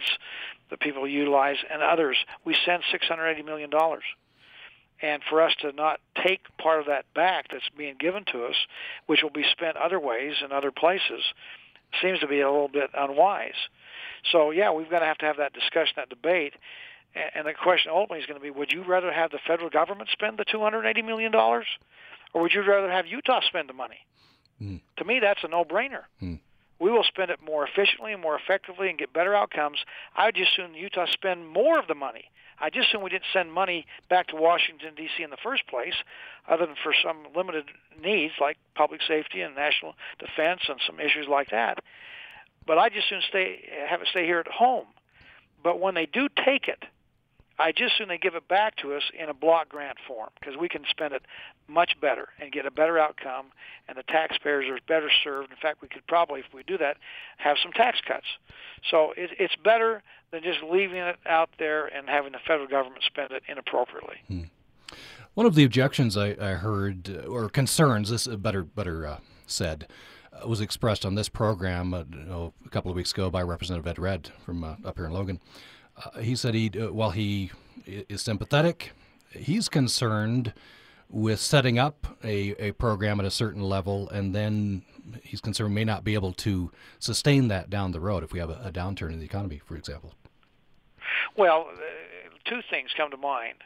that 0.71 0.79
people 0.79 1.07
utilize, 1.07 1.57
and 1.69 1.81
others. 1.81 2.17
We 2.45 2.55
send 2.65 2.83
$680 2.91 3.45
million. 3.45 3.69
And 5.01 5.21
for 5.29 5.41
us 5.41 5.53
to 5.61 5.71
not 5.71 5.99
take 6.23 6.41
part 6.57 6.79
of 6.79 6.85
that 6.87 7.05
back 7.13 7.47
that's 7.51 7.69
being 7.77 7.95
given 7.99 8.23
to 8.31 8.45
us, 8.45 8.55
which 9.07 9.21
will 9.21 9.31
be 9.31 9.45
spent 9.51 9.77
other 9.77 9.99
ways 9.99 10.33
in 10.43 10.51
other 10.51 10.71
places, 10.71 11.23
seems 12.01 12.19
to 12.19 12.27
be 12.27 12.39
a 12.39 12.49
little 12.49 12.69
bit 12.69 12.89
unwise. 12.95 13.55
So, 14.31 14.51
yeah, 14.51 14.71
we've 14.71 14.89
got 14.89 14.99
to 14.99 15.05
have 15.05 15.17
to 15.19 15.25
have 15.25 15.37
that 15.37 15.53
discussion, 15.53 15.93
that 15.97 16.09
debate. 16.09 16.53
And 17.35 17.45
the 17.45 17.53
question 17.53 17.91
ultimately 17.93 18.19
is 18.19 18.25
going 18.25 18.39
to 18.39 18.43
be, 18.43 18.51
would 18.51 18.71
you 18.71 18.83
rather 18.83 19.11
have 19.11 19.31
the 19.31 19.39
federal 19.45 19.69
government 19.69 20.09
spend 20.13 20.37
the 20.37 20.45
$280 20.45 21.03
million, 21.03 21.35
or 21.35 21.63
would 22.35 22.53
you 22.53 22.61
rather 22.61 22.89
have 22.89 23.05
Utah 23.07 23.41
spend 23.47 23.67
the 23.67 23.73
money? 23.73 23.97
Mm. 24.61 24.79
To 24.97 25.03
me, 25.03 25.19
that's 25.19 25.43
a 25.43 25.49
no-brainer. 25.49 26.03
Mm 26.21 26.39
we 26.81 26.91
will 26.91 27.03
spend 27.03 27.29
it 27.29 27.39
more 27.45 27.65
efficiently 27.65 28.11
and 28.11 28.21
more 28.21 28.35
effectively 28.35 28.89
and 28.89 28.97
get 28.97 29.13
better 29.13 29.35
outcomes. 29.35 29.77
I 30.15 30.25
would 30.25 30.35
just 30.35 30.53
assume 30.53 30.73
Utah 30.73 31.05
spend 31.05 31.47
more 31.47 31.77
of 31.77 31.87
the 31.87 31.93
money. 31.93 32.31
I 32.59 32.71
just 32.71 32.89
assume 32.89 33.03
we 33.03 33.11
didn't 33.11 33.25
send 33.31 33.53
money 33.53 33.85
back 34.09 34.27
to 34.27 34.35
Washington 34.35 34.95
D.C. 34.95 35.23
in 35.23 35.29
the 35.29 35.37
first 35.37 35.67
place, 35.67 35.93
other 36.47 36.65
than 36.65 36.75
for 36.83 36.93
some 37.03 37.27
limited 37.35 37.65
needs 38.01 38.33
like 38.41 38.57
public 38.75 39.01
safety 39.07 39.41
and 39.41 39.55
national 39.55 39.93
defense 40.19 40.61
and 40.67 40.79
some 40.85 40.99
issues 40.99 41.27
like 41.29 41.51
that. 41.51 41.83
But 42.65 42.79
I 42.79 42.89
just 42.89 43.09
soon 43.09 43.21
stay 43.29 43.69
have 43.87 44.01
it 44.01 44.07
stay 44.07 44.25
here 44.25 44.39
at 44.39 44.47
home. 44.47 44.85
But 45.63 45.79
when 45.79 45.93
they 45.93 46.07
do 46.07 46.29
take 46.29 46.67
it, 46.67 46.83
I 47.59 47.71
just 47.71 47.97
soon 47.97 48.07
they 48.07 48.17
give 48.17 48.35
it 48.35 48.47
back 48.47 48.75
to 48.77 48.93
us 48.93 49.03
in 49.17 49.29
a 49.29 49.33
block 49.33 49.69
grant 49.69 49.97
form 50.07 50.29
because 50.39 50.57
we 50.57 50.67
can 50.67 50.83
spend 50.89 51.13
it 51.13 51.21
much 51.67 51.99
better 52.01 52.29
and 52.39 52.51
get 52.51 52.65
a 52.65 52.71
better 52.71 52.97
outcome, 52.97 53.47
and 53.87 53.97
the 53.97 54.03
taxpayers 54.03 54.65
are 54.69 54.79
better 54.87 55.09
served. 55.23 55.51
In 55.51 55.57
fact, 55.57 55.81
we 55.81 55.87
could 55.87 56.05
probably, 56.07 56.39
if 56.39 56.47
we 56.53 56.63
do 56.63 56.77
that, 56.79 56.97
have 57.37 57.57
some 57.61 57.71
tax 57.71 57.99
cuts. 58.07 58.25
So 58.89 59.13
it, 59.15 59.31
it's 59.37 59.55
better 59.63 60.01
than 60.31 60.43
just 60.43 60.59
leaving 60.63 60.97
it 60.97 61.17
out 61.25 61.49
there 61.59 61.85
and 61.87 62.09
having 62.09 62.31
the 62.31 62.39
federal 62.45 62.67
government 62.67 63.03
spend 63.03 63.31
it 63.31 63.43
inappropriately. 63.47 64.17
Hmm. 64.27 64.43
One 65.33 65.45
of 65.45 65.55
the 65.55 65.63
objections 65.63 66.17
I, 66.17 66.35
I 66.41 66.53
heard, 66.55 67.09
uh, 67.09 67.27
or 67.29 67.47
concerns, 67.47 68.09
this 68.09 68.27
better 68.27 68.63
better 68.63 69.07
uh, 69.07 69.17
said, 69.45 69.87
uh, 70.33 70.47
was 70.47 70.59
expressed 70.59 71.05
on 71.05 71.15
this 71.15 71.29
program 71.29 71.93
uh, 71.93 72.03
a 72.65 72.69
couple 72.69 72.91
of 72.91 72.97
weeks 72.97 73.11
ago 73.13 73.29
by 73.29 73.41
Representative 73.41 73.87
Ed 73.87 73.99
Redd 73.99 74.31
from 74.45 74.63
uh, 74.63 74.75
up 74.83 74.97
here 74.97 75.05
in 75.05 75.13
Logan. 75.13 75.39
Uh, 76.03 76.19
he 76.19 76.35
said 76.35 76.53
he, 76.53 76.71
uh, 76.79 76.91
while 76.91 77.11
he 77.11 77.51
is 77.85 78.21
sympathetic, 78.21 78.93
he's 79.31 79.69
concerned 79.69 80.53
with 81.09 81.39
setting 81.39 81.77
up 81.77 82.07
a, 82.23 82.55
a 82.63 82.71
program 82.73 83.19
at 83.19 83.25
a 83.25 83.31
certain 83.31 83.61
level, 83.61 84.09
and 84.09 84.33
then 84.33 84.83
he's 85.23 85.41
concerned 85.41 85.75
may 85.75 85.83
not 85.83 86.03
be 86.03 86.13
able 86.13 86.31
to 86.31 86.71
sustain 86.99 87.49
that 87.49 87.69
down 87.69 87.91
the 87.91 87.99
road 87.99 88.23
if 88.23 88.31
we 88.31 88.39
have 88.39 88.49
a, 88.49 88.61
a 88.63 88.71
downturn 88.71 89.11
in 89.11 89.19
the 89.19 89.25
economy, 89.25 89.61
for 89.65 89.75
example. 89.75 90.13
Well, 91.35 91.67
uh, 91.73 91.79
two 92.45 92.61
things 92.69 92.91
come 92.95 93.11
to 93.11 93.17
mind. 93.17 93.57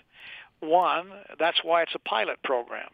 One, 0.59 1.11
that's 1.37 1.63
why 1.63 1.83
it's 1.83 1.93
a 1.93 1.99
pilot 1.99 2.41
program. 2.43 2.89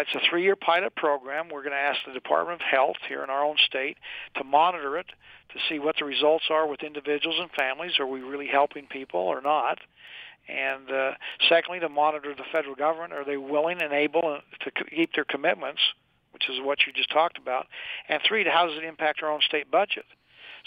It's 0.00 0.14
a 0.14 0.20
three-year 0.28 0.56
pilot 0.56 0.94
program. 0.94 1.48
We're 1.48 1.62
going 1.62 1.72
to 1.72 1.78
ask 1.78 2.00
the 2.06 2.12
Department 2.12 2.60
of 2.60 2.66
Health 2.66 2.96
here 3.08 3.24
in 3.24 3.30
our 3.30 3.42
own 3.42 3.56
state 3.64 3.96
to 4.36 4.44
monitor 4.44 4.98
it 4.98 5.06
to 5.06 5.58
see 5.68 5.78
what 5.78 5.96
the 5.98 6.04
results 6.04 6.44
are 6.50 6.66
with 6.68 6.82
individuals 6.82 7.36
and 7.40 7.50
families. 7.52 7.92
Are 7.98 8.06
we 8.06 8.20
really 8.20 8.46
helping 8.46 8.86
people 8.86 9.20
or 9.20 9.40
not? 9.40 9.78
And 10.48 10.90
uh, 10.90 11.12
secondly, 11.48 11.80
to 11.80 11.88
monitor 11.88 12.34
the 12.34 12.44
federal 12.52 12.74
government. 12.74 13.14
Are 13.14 13.24
they 13.24 13.38
willing 13.38 13.80
and 13.80 13.92
able 13.92 14.40
to 14.60 14.70
keep 14.70 15.14
their 15.14 15.24
commitments, 15.24 15.80
which 16.32 16.48
is 16.50 16.58
what 16.62 16.78
you 16.86 16.92
just 16.92 17.10
talked 17.10 17.38
about? 17.38 17.66
And 18.08 18.20
three, 18.26 18.44
how 18.44 18.66
does 18.66 18.76
it 18.76 18.84
impact 18.84 19.22
our 19.22 19.30
own 19.30 19.40
state 19.40 19.70
budget? 19.70 20.04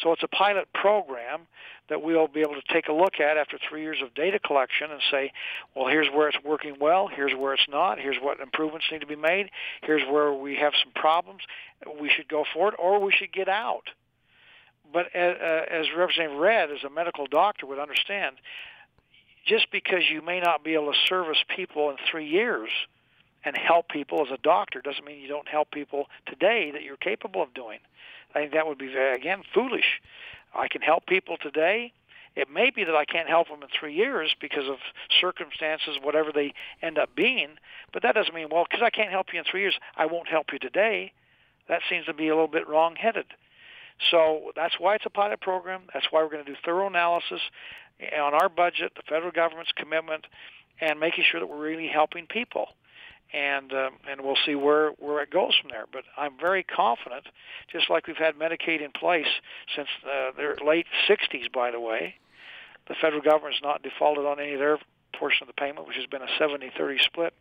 So 0.01 0.13
it's 0.13 0.24
a 0.24 0.27
pilot 0.27 0.72
program 0.74 1.41
that 1.89 2.01
we'll 2.01 2.27
be 2.27 2.41
able 2.41 2.53
to 2.53 2.74
take 2.74 2.88
a 2.88 2.94
look 2.94 3.20
at 3.20 3.38
after 3.38 3.58
three 3.58 3.82
years 3.82 3.98
of 4.03 4.13
data 4.13 4.39
collection 4.39 4.91
and 4.91 5.01
say, 5.12 5.32
well, 5.75 5.88
here's 5.88 6.08
where 6.08 6.29
it's 6.29 6.38
working 6.44 6.75
well, 6.79 7.08
here's 7.08 7.34
where 7.34 7.53
it's 7.53 7.68
not, 7.70 8.00
here's 8.00 8.18
what 8.22 8.39
improvements 8.39 8.86
need 8.91 9.01
to 9.01 9.08
be 9.08 9.15
made, 9.15 9.50
here's 9.82 10.03
where 10.10 10.32
we 10.32 10.56
have 10.56 10.74
some 10.82 10.91
problems, 10.94 11.41
we 12.00 12.10
should 12.10 12.27
go 12.27 12.46
forward, 12.53 12.75
or 12.79 13.00
we 13.00 13.12
should 13.12 13.34
get 13.34 13.50
out. 13.50 13.89
But 14.91 15.13
as, 15.15 15.36
uh, 15.41 15.65
as 15.70 15.88
Representative 15.96 16.39
Redd, 16.39 16.72
as 16.72 16.84
a 16.84 16.89
medical 16.89 17.27
doctor, 17.27 17.65
would 17.65 17.79
understand, 17.79 18.38
just 19.46 19.72
because 19.72 20.03
you 20.12 20.22
may 20.22 20.39
not 20.39 20.63
be 20.63 20.74
able 20.75 20.91
to 20.91 20.98
service 21.08 21.38
people 21.56 21.89
in 21.89 21.98
three 22.10 22.27
years 22.27 22.70
and 23.44 23.56
help 23.58 23.89
people 23.89 24.22
as 24.25 24.32
a 24.32 24.41
doctor 24.41 24.82
doesn't 24.82 25.06
mean 25.06 25.20
you 25.20 25.27
don't 25.27 25.48
help 25.48 25.72
people 25.72 26.06
today 26.25 26.72
that 26.72 26.84
you're 26.84 26.98
capable 26.98 27.41
of 27.41 27.53
doing. 27.53 27.79
I 28.36 28.39
think 28.39 28.53
that 28.53 28.67
would 28.67 28.77
be, 28.77 28.93
again, 28.95 29.41
foolish. 29.53 30.01
I 30.53 30.67
can 30.67 30.81
help 30.81 31.05
people 31.05 31.38
today. 31.38 31.93
It 32.36 32.50
may 32.50 32.69
be 32.69 32.83
that 32.83 32.95
I 32.95 33.05
can't 33.05 33.27
help 33.27 33.50
them 33.50 33.63
in 33.63 33.69
three 33.77 33.93
years 33.93 34.36
because 34.39 34.67
of 34.69 34.77
circumstances, 35.19 35.98
whatever 36.01 36.31
they 36.31 36.53
end 36.81 36.98
up 36.98 37.15
being, 37.15 37.57
but 37.91 38.03
that 38.03 38.15
doesn't 38.15 38.33
mean, 38.33 38.48
well, 38.51 38.65
because 38.69 38.83
I 38.86 38.91
can't 38.91 39.09
help 39.09 39.27
you 39.33 39.39
in 39.39 39.45
three 39.50 39.62
years, 39.62 39.77
I 39.98 40.05
won't 40.05 40.27
help 40.27 40.48
you 40.53 40.59
today. 40.59 41.12
That 41.67 41.81
seems 41.89 42.05
to 42.05 42.13
be 42.13 42.27
a 42.27 42.36
little 42.36 42.48
bit 42.48 42.67
wrong-headed. 42.67 43.25
So 44.12 44.51
that's 44.55 44.79
why 44.79 44.95
it's 44.95 45.05
a 45.05 45.09
pilot 45.09 45.41
program. 45.41 45.81
That's 45.93 46.07
why 46.12 46.24
we're 46.24 46.29
going 46.29 46.45
to 46.45 46.51
do 46.51 46.57
thorough 46.63 46.88
analysis 46.88 47.41
on 48.17 48.33
our 48.33 48.48
budget, 48.48 48.93
the 48.95 49.03
federal 49.09 49.31
government's 49.31 49.74
commitment, 49.75 50.25
and 50.79 51.00
making 51.00 51.25
sure 51.29 51.39
that 51.41 51.48
we're 51.48 51.59
really 51.59 51.88
helping 51.88 52.25
people 52.25 52.69
and 53.33 53.71
um, 53.74 53.93
and 54.09 54.21
we'll 54.21 54.38
see 54.45 54.55
where 54.55 54.91
where 55.00 55.21
it 55.21 55.29
goes 55.29 55.55
from 55.62 55.69
there. 55.71 55.86
But 55.91 56.03
I'm 56.17 56.38
very 56.39 56.63
confident, 56.63 57.25
just 57.71 57.89
like 57.89 58.07
we've 58.07 58.17
had 58.17 58.36
Medicaid 58.36 58.83
in 58.83 58.91
place 58.91 59.27
since 59.75 59.88
uh, 60.05 60.31
their 60.36 60.55
late 60.65 60.88
60s, 61.07 61.51
by 61.53 61.71
the 61.71 61.79
way. 61.79 62.15
The 62.88 62.95
federal 63.00 63.21
government's 63.21 63.59
not 63.62 63.83
defaulted 63.83 64.25
on 64.25 64.39
any 64.39 64.53
of 64.53 64.59
their 64.59 64.79
portion 65.13 65.43
of 65.43 65.48
the 65.48 65.62
payment, 65.62 65.88
which 65.88 65.98
has 65.98 66.07
been 66.07 66.24
a 66.24 66.41
70-30 66.41 67.00
split. 67.01 67.33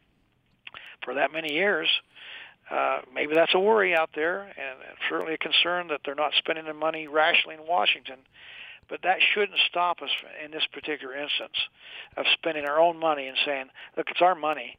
for 1.04 1.14
that 1.14 1.32
many 1.32 1.54
years. 1.54 1.88
Uh, 2.70 3.00
maybe 3.14 3.34
that's 3.34 3.54
a 3.54 3.58
worry 3.58 3.96
out 3.96 4.10
there, 4.14 4.42
and, 4.42 4.78
and 4.86 4.98
certainly 5.08 5.34
a 5.34 5.38
concern 5.38 5.88
that 5.88 6.00
they're 6.04 6.14
not 6.14 6.32
spending 6.36 6.64
their 6.64 6.74
money 6.74 7.06
rationally 7.06 7.54
in 7.54 7.66
Washington. 7.66 8.16
But 8.90 9.00
that 9.02 9.18
shouldn't 9.32 9.58
stop 9.68 10.02
us 10.02 10.10
in 10.44 10.50
this 10.50 10.66
particular 10.72 11.14
instance 11.14 11.56
of 12.16 12.26
spending 12.34 12.66
our 12.66 12.78
own 12.78 12.98
money 12.98 13.26
and 13.26 13.36
saying, 13.44 13.70
"Look, 13.96 14.10
it's 14.10 14.22
our 14.22 14.34
money. 14.34 14.76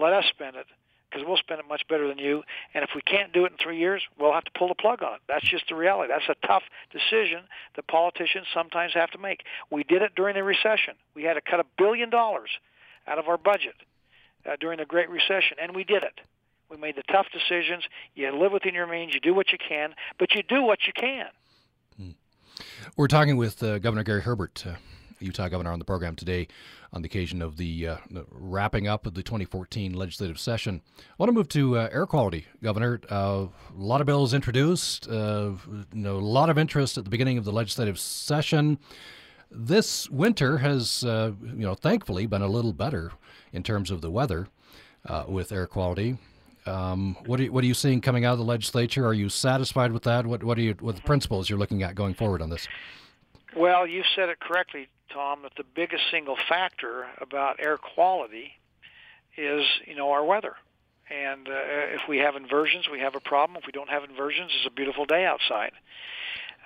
Let 0.00 0.12
us 0.12 0.24
spend 0.30 0.56
it." 0.56 0.66
because 1.10 1.26
we'll 1.26 1.36
spend 1.36 1.60
it 1.60 1.66
much 1.68 1.82
better 1.88 2.06
than 2.06 2.18
you. 2.18 2.42
And 2.72 2.84
if 2.84 2.90
we 2.94 3.02
can't 3.02 3.32
do 3.32 3.44
it 3.44 3.52
in 3.52 3.58
three 3.58 3.78
years, 3.78 4.02
we'll 4.18 4.32
have 4.32 4.44
to 4.44 4.50
pull 4.56 4.68
the 4.68 4.74
plug 4.74 5.02
on 5.02 5.14
it. 5.14 5.20
That's 5.28 5.48
just 5.48 5.64
the 5.68 5.74
reality. 5.74 6.12
That's 6.12 6.28
a 6.28 6.46
tough 6.46 6.62
decision 6.92 7.42
that 7.76 7.86
politicians 7.88 8.46
sometimes 8.54 8.94
have 8.94 9.10
to 9.10 9.18
make. 9.18 9.42
We 9.70 9.82
did 9.82 10.02
it 10.02 10.12
during 10.14 10.36
the 10.36 10.44
recession. 10.44 10.94
We 11.14 11.24
had 11.24 11.34
to 11.34 11.40
cut 11.40 11.60
a 11.60 11.64
billion 11.76 12.10
dollars 12.10 12.50
out 13.06 13.18
of 13.18 13.28
our 13.28 13.38
budget 13.38 13.74
uh, 14.46 14.56
during 14.60 14.78
the 14.78 14.84
Great 14.84 15.10
Recession, 15.10 15.56
and 15.60 15.74
we 15.74 15.84
did 15.84 16.02
it. 16.02 16.20
We 16.70 16.76
made 16.76 16.96
the 16.96 17.02
tough 17.10 17.26
decisions. 17.32 17.84
You 18.14 18.30
live 18.30 18.52
within 18.52 18.74
your 18.74 18.86
means. 18.86 19.12
You 19.12 19.20
do 19.20 19.34
what 19.34 19.50
you 19.50 19.58
can, 19.58 19.94
but 20.18 20.34
you 20.34 20.42
do 20.42 20.62
what 20.62 20.78
you 20.86 20.92
can. 20.92 21.26
Hmm. 21.96 22.10
We're 22.96 23.08
talking 23.08 23.36
with 23.36 23.62
uh, 23.62 23.80
Governor 23.80 24.04
Gary 24.04 24.22
Herbert, 24.22 24.64
uh, 24.64 24.74
Utah 25.20 25.48
governor, 25.48 25.72
on 25.72 25.78
the 25.78 25.84
program 25.84 26.16
today 26.16 26.48
on 26.92 27.02
the 27.02 27.06
occasion 27.06 27.40
of 27.40 27.56
the, 27.56 27.88
uh, 27.88 27.96
the, 28.10 28.24
wrapping 28.30 28.88
up 28.88 29.06
of 29.06 29.14
the 29.14 29.22
2014 29.22 29.92
legislative 29.94 30.38
session. 30.38 30.82
I 30.98 31.14
want 31.18 31.28
to 31.28 31.34
move 31.34 31.48
to 31.50 31.78
uh, 31.78 31.88
air 31.92 32.06
quality, 32.06 32.46
Governor. 32.62 33.00
Uh, 33.10 33.46
a 33.46 33.50
lot 33.76 34.00
of 34.00 34.06
bills 34.06 34.34
introduced, 34.34 35.08
uh, 35.08 35.52
you 35.70 35.86
know, 35.92 36.16
a 36.16 36.18
lot 36.18 36.50
of 36.50 36.58
interest 36.58 36.98
at 36.98 37.04
the 37.04 37.10
beginning 37.10 37.38
of 37.38 37.44
the 37.44 37.52
legislative 37.52 37.98
session. 37.98 38.78
This 39.50 40.08
winter 40.10 40.58
has, 40.58 41.04
uh, 41.04 41.32
you 41.42 41.66
know, 41.66 41.74
thankfully 41.74 42.26
been 42.26 42.42
a 42.42 42.48
little 42.48 42.72
better 42.72 43.12
in 43.52 43.62
terms 43.62 43.90
of 43.90 44.00
the 44.00 44.10
weather 44.10 44.48
uh, 45.06 45.24
with 45.28 45.52
air 45.52 45.66
quality. 45.66 46.18
Um, 46.66 47.16
what, 47.26 47.40
are 47.40 47.44
you, 47.44 47.52
what 47.52 47.64
are 47.64 47.66
you 47.66 47.74
seeing 47.74 48.00
coming 48.00 48.24
out 48.24 48.32
of 48.32 48.38
the 48.38 48.44
legislature? 48.44 49.06
Are 49.06 49.14
you 49.14 49.28
satisfied 49.28 49.92
with 49.92 50.02
that? 50.04 50.26
What, 50.26 50.44
what 50.44 50.58
are 50.58 50.62
you, 50.62 50.74
what 50.80 50.96
the 50.96 51.02
principles 51.02 51.48
you're 51.48 51.58
looking 51.58 51.82
at 51.82 51.94
going 51.94 52.14
forward 52.14 52.42
on 52.42 52.50
this? 52.50 52.68
Well, 53.56 53.86
you 53.86 54.02
said 54.14 54.28
it 54.28 54.40
correctly, 54.40 54.88
Tom, 55.12 55.42
that 55.42 55.52
the 55.56 55.64
biggest 55.64 56.04
single 56.10 56.36
factor 56.48 57.06
about 57.20 57.56
air 57.58 57.76
quality 57.76 58.52
is, 59.36 59.64
you 59.86 59.96
know, 59.96 60.10
our 60.12 60.24
weather. 60.24 60.54
And 61.10 61.48
uh, 61.48 61.52
if 61.52 62.02
we 62.08 62.18
have 62.18 62.36
inversions, 62.36 62.88
we 62.90 63.00
have 63.00 63.16
a 63.16 63.20
problem. 63.20 63.58
If 63.58 63.66
we 63.66 63.72
don't 63.72 63.90
have 63.90 64.04
inversions, 64.04 64.52
it's 64.56 64.66
a 64.66 64.74
beautiful 64.74 65.04
day 65.04 65.24
outside. 65.26 65.72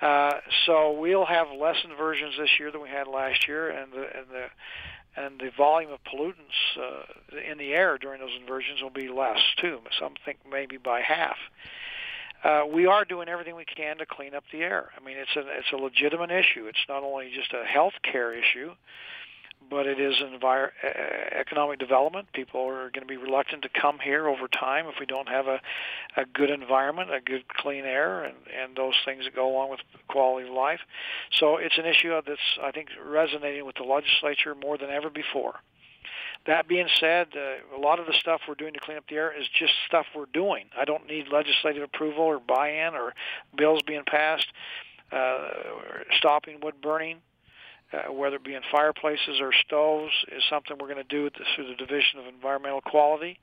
Uh, 0.01 0.33
so 0.65 0.91
we'll 0.91 1.25
have 1.25 1.47
less 1.59 1.77
inversions 1.83 2.35
this 2.37 2.49
year 2.59 2.71
than 2.71 2.81
we 2.81 2.89
had 2.89 3.07
last 3.07 3.47
year, 3.47 3.69
and 3.69 3.91
the 3.93 4.17
and 4.17 4.27
the 4.29 4.45
and 5.15 5.39
the 5.39 5.49
volume 5.57 5.91
of 5.91 5.99
pollutants 6.03 6.77
uh, 6.77 7.39
in 7.49 7.57
the 7.57 7.71
air 7.71 7.97
during 7.97 8.19
those 8.19 8.37
inversions 8.39 8.81
will 8.81 8.89
be 8.89 9.07
less 9.07 9.39
too. 9.57 9.79
Some 9.97 10.13
think 10.25 10.39
maybe 10.49 10.77
by 10.77 10.99
half 10.99 11.37
uh, 12.45 12.65
we 12.71 12.85
are 12.85 13.03
doing 13.05 13.27
everything 13.27 13.55
we 13.55 13.65
can 13.65 13.97
to 13.97 14.05
clean 14.05 14.35
up 14.35 14.43
the 14.51 14.59
air. 14.59 14.89
I 14.95 15.03
mean, 15.03 15.17
it's 15.17 15.35
a 15.35 15.41
it's 15.57 15.71
a 15.73 15.77
legitimate 15.77 16.31
issue. 16.31 16.67
It's 16.67 16.85
not 16.87 17.03
only 17.03 17.31
just 17.33 17.51
a 17.53 17.65
health 17.65 17.93
care 18.03 18.33
issue, 18.33 18.71
but 19.69 19.87
it 19.87 19.99
is 19.99 20.15
envir- 20.21 20.69
economic 21.31 21.79
development. 21.79 22.27
People 22.33 22.61
are 22.67 22.91
going 22.91 23.01
to 23.01 23.07
be 23.07 23.17
reluctant 23.17 23.63
to 23.63 23.69
come 23.69 23.97
here 23.99 24.27
over 24.27 24.47
time 24.47 24.85
if 24.87 24.95
we 24.99 25.05
don't 25.05 25.27
have 25.27 25.47
a, 25.47 25.59
a 26.17 26.25
good 26.25 26.51
environment, 26.51 27.09
a 27.11 27.19
good 27.19 27.47
clean 27.47 27.85
air, 27.85 28.23
and, 28.23 28.35
and 28.61 28.77
those 28.77 28.93
things 29.05 29.23
that 29.23 29.35
go 29.35 29.51
along 29.51 29.71
with 29.71 29.79
quality 30.07 30.47
of 30.47 30.53
life. 30.53 30.81
So 31.39 31.57
it's 31.57 31.77
an 31.77 31.85
issue 31.85 32.13
that's, 32.25 32.39
I 32.61 32.71
think, 32.71 32.89
resonating 33.03 33.65
with 33.65 33.75
the 33.75 33.83
legislature 33.83 34.53
more 34.55 34.77
than 34.77 34.89
ever 34.89 35.09
before. 35.09 35.55
That 36.47 36.67
being 36.67 36.87
said, 36.99 37.29
uh, 37.35 37.75
a 37.75 37.79
lot 37.79 37.99
of 37.99 38.05
the 38.05 38.13
stuff 38.13 38.41
we're 38.47 38.55
doing 38.55 38.73
to 38.73 38.79
clean 38.79 38.97
up 38.97 39.05
the 39.09 39.15
air 39.15 39.33
is 39.37 39.47
just 39.57 39.73
stuff 39.87 40.05
we're 40.15 40.27
doing. 40.31 40.65
I 40.79 40.85
don't 40.85 41.07
need 41.07 41.27
legislative 41.31 41.81
approval 41.81 42.23
or 42.23 42.39
buy-in 42.39 42.93
or 42.93 43.13
bills 43.57 43.81
being 43.85 44.03
passed, 44.05 44.47
uh, 45.11 45.49
stopping 46.17 46.59
wood 46.61 46.75
burning, 46.81 47.17
uh, 47.91 48.11
whether 48.11 48.35
it 48.35 48.43
be 48.43 48.53
in 48.53 48.61
fireplaces 48.71 49.41
or 49.41 49.51
stoves, 49.53 50.13
is 50.35 50.43
something 50.47 50.77
we're 50.79 50.87
going 50.87 51.03
to 51.03 51.03
do 51.03 51.31
the, 51.31 51.45
through 51.55 51.67
the 51.67 51.75
Division 51.75 52.19
of 52.19 52.27
Environmental 52.27 52.81
Quality. 52.81 53.39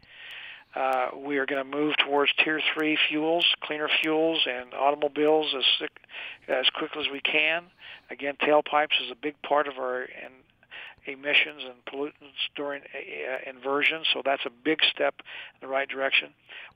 Uh, 0.75 1.09
we 1.17 1.39
are 1.39 1.45
going 1.45 1.63
to 1.63 1.77
move 1.77 1.95
towards 2.07 2.33
tier 2.43 2.61
three 2.73 2.97
fuels, 3.09 3.45
cleaner 3.63 3.89
fuels, 4.01 4.47
and 4.49 4.73
automobiles 4.73 5.55
as 5.57 5.89
as 6.49 6.71
quickly 6.71 7.05
as 7.05 7.13
we 7.13 7.21
can. 7.21 7.65
Again, 8.11 8.37
tailpipes 8.41 8.99
is 9.05 9.11
a 9.11 9.15
big 9.15 9.35
part 9.43 9.69
of 9.69 9.75
our 9.77 10.03
and 10.03 10.33
emissions 11.07 11.63
and 11.65 11.85
pollutants 11.85 12.41
during 12.55 12.83
uh, 12.83 13.51
inversion, 13.51 14.03
so 14.13 14.23
that's 14.25 14.45
a 14.47 14.51
big 14.51 14.79
step 14.95 15.15
in 15.21 15.67
the 15.67 15.73
right 15.73 15.89
direction. 15.89 16.31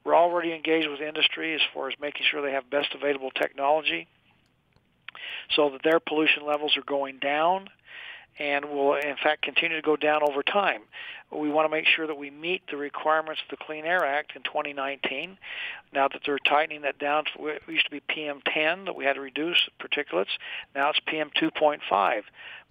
We're 0.05 0.17
already 0.17 0.53
engaged 0.53 0.88
with 0.88 1.00
industry 1.00 1.55
as 1.55 1.61
far 1.73 1.88
as 1.88 1.95
making 2.00 2.26
sure 2.31 2.43
they 2.43 2.53
have 2.53 2.69
best 2.71 2.95
available 2.95 3.31
technology 3.31 4.09
so 5.55 5.71
that 5.71 5.83
their 5.83 6.00
pollution 6.00 6.45
levels 6.47 6.76
are 6.76 6.83
going 6.83 7.19
down 7.19 7.69
and 8.38 8.67
will 8.67 8.95
in 8.95 9.17
fact 9.23 9.43
continue 9.43 9.76
to 9.76 9.83
go 9.83 9.97
down 9.97 10.21
over 10.23 10.43
time. 10.43 10.83
We 11.33 11.50
want 11.50 11.67
to 11.67 11.71
make 11.71 11.87
sure 11.87 12.07
that 12.07 12.17
we 12.17 12.31
meet 12.31 12.62
the 12.71 12.76
requirements 12.76 13.41
of 13.43 13.59
the 13.59 13.65
Clean 13.65 13.85
Air 13.85 14.05
Act 14.05 14.37
in 14.37 14.43
2019. 14.43 15.38
Now 15.93 16.09
that 16.09 16.21
they're 16.25 16.38
tightening 16.38 16.83
that 16.83 16.99
down, 16.99 17.25
it 17.38 17.62
used 17.67 17.87
to 17.87 17.91
be 17.91 18.00
PM10 18.00 18.85
that 18.85 18.95
we 18.95 19.05
had 19.05 19.15
to 19.15 19.21
reduce 19.21 19.69
particulates. 19.81 20.37
Now 20.75 20.91
it's 20.91 21.00
PM2.5 21.00 22.23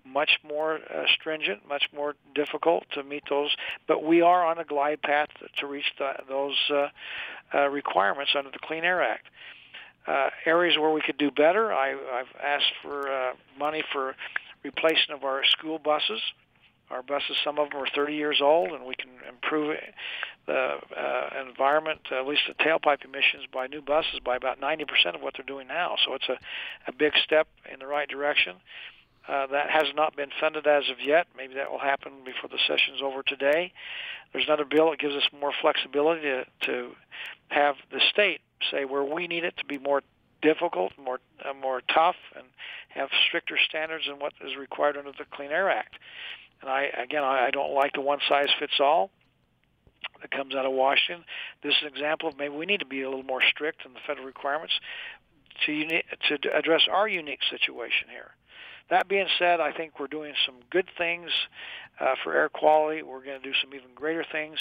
much 0.06 0.40
more 0.48 0.76
uh, 0.76 1.04
stringent, 1.20 1.68
much 1.68 1.90
more 1.94 2.16
difficult 2.34 2.84
to 2.94 3.04
meet 3.04 3.24
those. 3.30 3.56
But 3.88 4.04
we 4.04 4.22
are 4.22 4.46
on 4.46 4.58
a 4.60 4.64
glide 4.64 5.02
path 5.02 5.30
to 5.58 5.68
reach 5.68 5.92
the, 5.98 6.12
those 6.30 6.58
uh, 6.70 6.88
uh, 7.54 7.70
requirements 7.70 8.32
under 8.38 8.52
the 8.52 8.60
Clean 8.62 8.84
Air 8.84 9.02
Act. 9.02 9.28
Uh, 10.08 10.30
areas 10.46 10.78
where 10.78 10.92
we 10.92 11.02
could 11.02 11.18
do 11.18 11.32
better, 11.32 11.74
I, 11.74 11.92
I've 11.92 12.36
asked 12.44 12.74
for 12.84 13.12
uh, 13.12 13.34
money 13.58 13.84
for 13.92 14.16
replacement 14.64 15.20
of 15.20 15.24
our 15.24 15.44
school 15.46 15.80
buses. 15.80 16.22
Our 16.92 17.02
buses, 17.02 17.36
some 17.44 17.58
of 17.58 17.72
them 17.72 17.82
are 17.82 17.88
30 17.96 18.14
years 18.14 18.40
old, 18.42 18.70
and 18.70 18.86
we 18.86 18.94
can 18.94 19.10
improve 19.28 19.76
the 20.46 20.78
uh, 20.96 21.48
environment, 21.48 22.02
at 22.12 22.28
least 22.28 22.44
the 22.48 22.54
tailpipe 22.64 23.04
emissions, 23.04 23.46
by 23.52 23.66
new 23.66 23.82
buses 23.82 24.20
by 24.24 24.36
about 24.36 24.62
90% 24.62 25.16
of 25.16 25.22
what 25.22 25.34
they're 25.36 25.46
doing 25.46 25.68
now. 25.68 25.96
So 26.06 26.14
it's 26.14 26.30
a, 26.30 26.38
a 26.88 26.92
big 26.92 27.14
step 27.24 27.48
in 27.72 27.80
the 27.80 27.88
right 27.88 28.08
direction. 28.08 28.58
Uh, 28.58 28.95
that 29.28 29.70
has 29.70 29.88
not 29.96 30.16
been 30.16 30.30
funded 30.40 30.68
as 30.68 30.84
of 30.90 30.98
yet. 31.04 31.28
Maybe 31.36 31.56
that 31.56 31.72
will 31.72 31.80
happen 31.80 32.14
before 32.24 32.50
the 32.50 32.60
session's 32.68 33.02
over 33.02 33.24
today. 33.24 33.74
There's 34.32 34.46
another 34.46 34.66
bill 34.66 34.92
that 34.92 35.00
gives 35.00 35.16
us 35.16 35.24
more 35.40 35.54
flexibility 35.62 36.22
to, 36.22 36.46
to 36.62 36.92
have 37.50 37.76
the 37.92 38.02
state 38.10 38.42
say 38.72 38.86
where 38.86 39.04
we 39.04 39.28
need 39.28 39.44
it 39.44 39.58
to 39.58 39.66
be 39.66 39.78
more 39.78 40.02
difficult, 40.42 40.94
more 40.98 41.20
uh, 41.44 41.54
more 41.54 41.82
tough, 41.94 42.16
and 42.36 42.46
have 42.90 43.10
stricter 43.28 43.58
standards 43.58 44.06
than 44.08 44.20
what 44.20 44.34
is 44.46 44.56
required 44.58 44.98
under 44.98 45.12
the 45.12 45.26
Clean 45.32 45.52
Air 45.52 45.70
Act. 45.70 45.96
And 46.62 46.70
I 46.70 46.84
again, 46.84 47.24
I, 47.24 47.48
I 47.48 47.52
don't 47.52 47.74
like 47.74 47.94
the 47.94 48.02
one 48.02 48.20
size 48.28 48.50
fits 48.60 48.80
all 48.80 49.10
that 50.22 50.32
comes 50.32 50.56
out 50.56 50.66
of 50.66 50.72
Washington. 50.72 51.26
This 51.64 51.74
is 51.76 51.82
an 51.82 51.88
example 51.88 52.30
of 52.30 52.38
maybe 52.38 52.56
we 52.56 52.66
need 52.66 52.80
to 52.80 52.86
be 52.86 53.02
a 53.02 53.10
little 53.10 53.24
more 53.24 53.42
strict 53.42 53.86
in 53.86 53.94
the 53.94 54.00
federal 54.06 54.26
requirements 54.26 54.74
to 55.66 55.72
uni- 55.72 56.04
to 56.30 56.56
address 56.56 56.88
our 56.92 57.08
unique 57.08 57.42
situation 57.50 58.08
here. 58.10 58.32
That 58.90 59.08
being 59.08 59.28
said, 59.40 59.60
I 59.60 59.72
think 59.72 60.00
we're 60.00 60.08
doing 60.08 60.34
some 60.46 60.56
good 60.70 60.88
things 60.98 61.32
uh, 62.00 62.16
for 62.24 62.34
air 62.34 62.50
quality. 62.50 63.02
We're 63.02 63.24
going 63.24 63.42
to 63.42 63.48
do 63.48 63.56
some 63.62 63.74
even 63.74 63.90
greater 63.96 64.26
things. 64.32 64.60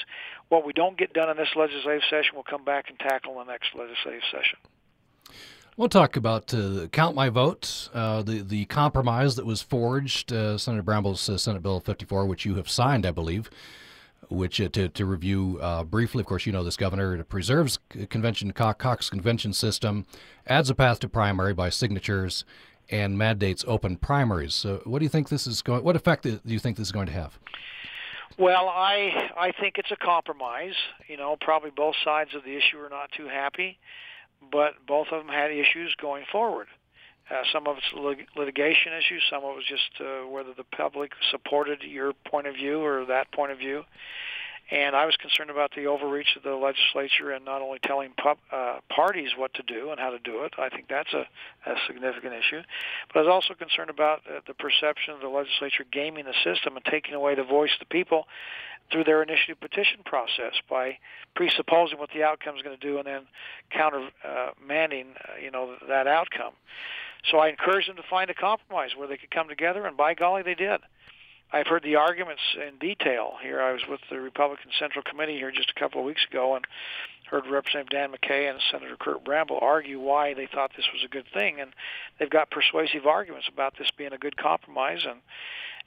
What 0.49 0.65
we 0.65 0.73
don't 0.73 0.97
get 0.97 1.13
done 1.13 1.29
in 1.29 1.37
this 1.37 1.51
legislative 1.55 2.03
session, 2.09 2.31
we'll 2.35 2.45
come 2.45 2.65
back 2.65 2.89
and 2.89 2.99
tackle 2.99 3.41
in 3.41 3.47
the 3.47 3.53
next 3.53 3.75
legislative 3.75 4.23
session. 4.31 4.59
We'll 5.77 5.89
talk 5.89 6.15
about 6.17 6.55
uh, 6.55 6.87
count 6.93 7.17
my 7.17 7.31
vote, 7.31 7.89
uh, 7.93 8.23
the 8.23 8.43
the 8.43 8.65
compromise 8.67 9.35
that 9.35 9.45
was 9.45 9.61
forged, 9.61 10.33
uh, 10.33 10.57
Senator 10.57 10.85
Bramble's 10.85 11.29
uh, 11.29 11.37
Senate 11.37 11.63
Bill 11.63 11.81
54, 11.81 12.27
which 12.27 12.45
you 12.45 12.55
have 12.55 12.71
signed, 12.71 13.05
I 13.05 13.11
believe. 13.11 13.51
Which 14.29 14.61
uh, 14.61 14.69
to 14.69 14.89
to 14.89 15.05
review 15.05 15.59
uh, 15.61 15.83
briefly, 15.83 16.21
of 16.21 16.27
course, 16.27 16.47
you 16.47 16.53
know 16.53 16.63
this 16.63 16.77
governor 16.77 17.17
it 17.17 17.29
preserves 17.29 17.81
convention 18.09 18.53
caucus 18.53 19.11
convention 19.11 19.53
system, 19.53 20.07
adds 20.47 20.71
a 20.71 20.77
path 20.77 21.01
to 21.01 21.09
primary 21.09 21.55
by 21.55 21.71
signatures, 21.71 22.45
and 22.91 23.17
mandates 23.19 23.65
open 23.67 23.97
primaries. 23.97 24.55
So, 24.55 24.81
what 24.85 24.99
do 24.99 25.05
you 25.05 25.09
think 25.09 25.29
this 25.29 25.47
is 25.47 25.63
going? 25.63 25.85
What 25.85 25.97
effect 25.97 26.23
do 26.25 26.41
you 26.45 26.59
think 26.59 26.77
this 26.77 26.89
is 26.89 26.93
going 26.93 27.07
to 27.07 27.13
have? 27.13 27.39
Well, 28.39 28.69
I 28.69 29.31
I 29.37 29.53
think 29.61 29.79
it's 29.79 29.93
a 29.93 29.97
compromise. 29.97 30.75
You 31.09 31.17
know, 31.17 31.37
probably 31.41 31.71
both 31.71 31.95
sides 32.05 32.31
of 32.35 32.45
the 32.45 32.57
issue 32.57 32.79
are 32.79 32.89
not 32.89 33.11
too 33.17 33.29
happy, 33.29 33.79
but 34.51 34.75
both 34.87 35.09
of 35.13 35.25
them 35.25 35.33
had 35.33 35.51
issues 35.51 35.95
going 36.01 36.25
forward. 36.31 36.67
Uh, 37.31 37.43
some 37.53 37.67
of 37.67 37.79
it's 37.79 37.87
lit- 37.95 38.29
litigation 38.37 38.93
issues, 38.93 39.23
some 39.31 39.43
of 39.45 39.53
it 39.53 39.57
was 39.57 39.65
just 39.67 40.01
uh, 40.01 40.29
whether 40.29 40.53
the 40.55 40.65
public 40.77 41.13
supported 41.31 41.83
your 41.83 42.13
point 42.13 42.47
of 42.47 42.55
view 42.55 42.81
or 42.81 43.07
that 43.07 43.33
point 43.33 43.51
of 43.51 43.59
view. 43.59 43.83
And 44.75 44.97
I 44.97 45.07
was 45.07 45.15
concerned 45.17 45.51
about 45.51 45.71
the 45.77 45.87
overreach 45.87 46.35
of 46.37 46.43
the 46.43 46.57
legislature 46.57 47.31
and 47.31 47.45
not 47.45 47.63
only 47.63 47.79
telling 47.79 48.11
pub, 48.21 48.39
uh, 48.51 48.81
parties 48.89 49.31
what 49.37 49.55
to 49.55 49.63
do 49.63 49.93
and 49.93 50.01
how 50.01 50.11
to 50.11 50.19
do 50.19 50.43
it. 50.43 50.55
I 50.59 50.69
think 50.69 50.89
that's 50.89 51.13
a, 51.13 51.29
a 51.65 51.77
significant 51.87 52.35
issue. 52.35 52.61
But 53.07 53.21
I 53.21 53.23
was 53.23 53.31
also 53.31 53.55
concerned 53.55 53.89
about 53.89 54.23
uh, 54.27 54.41
the 54.49 54.55
perception 54.55 55.15
of 55.15 55.21
the 55.21 55.29
legislature 55.29 55.85
gaming 55.93 56.25
the 56.25 56.35
system 56.43 56.75
and 56.75 56.85
taking 56.85 57.15
away 57.15 57.37
the 57.37 57.45
voice 57.45 57.71
of 57.75 57.87
the 57.87 57.95
people 57.95 58.27
through 58.91 59.05
their 59.05 59.23
initiative 59.23 59.61
petition 59.61 60.01
process 60.05 60.55
by 60.69 60.99
presupposing 61.37 61.99
what 61.99 62.11
the 62.13 62.25
outcome 62.25 62.57
is 62.57 62.63
going 62.63 62.77
to 62.77 62.85
do 62.85 62.99
and 62.99 63.07
then 63.07 63.23
countermanding, 63.71 65.07
uh, 65.15 65.35
uh, 65.35 65.41
you 65.41 65.53
know, 65.53 65.77
that 65.89 66.09
outcome. 66.09 66.53
So 67.31 67.39
I 67.39 67.49
encouraged 67.49 67.89
them 67.89 67.97
to 67.97 68.03
find 68.11 68.29
a 68.29 68.35
compromise 68.35 68.91
where 68.97 69.07
they 69.07 69.19
could 69.19 69.31
come 69.31 69.47
together, 69.49 69.87
and 69.87 69.97
by 69.97 70.15
golly, 70.15 70.43
they 70.43 70.57
did. 70.57 70.81
I've 71.55 71.69
heard 71.69 71.85
the 71.85 71.95
arguments 71.95 72.43
in 72.57 72.79
detail 72.79 73.35
here. 73.41 73.63
I 73.63 73.71
was 73.71 73.83
with 73.89 74.01
the 74.11 74.21
Republican 74.21 74.73
Central 74.77 75.05
Committee 75.09 75.39
here 75.39 75.53
just 75.53 75.71
a 75.71 75.79
couple 75.79 76.01
of 76.01 76.05
weeks 76.05 76.27
ago 76.29 76.57
and 76.57 76.67
heard 77.31 77.47
Representative 77.47 77.91
Dan 77.91 78.11
McCay 78.11 78.51
and 78.51 78.59
Senator 78.73 78.97
Curt 78.99 79.25
Bramble 79.25 79.61
argue 79.63 80.01
why 80.01 80.35
they 80.35 80.49
thought 80.53 80.73
this 80.77 80.89
was 80.93 81.05
a 81.05 81.09
good 81.09 81.27
thing, 81.33 81.61
and 81.61 81.73
they've 82.19 82.29
got 82.29 82.51
persuasive 82.51 83.07
arguments 83.07 83.47
about 83.53 83.75
this 83.79 83.89
being 83.97 84.13
a 84.13 84.19
good 84.19 84.37
compromise. 84.37 85.07
And 85.09 85.21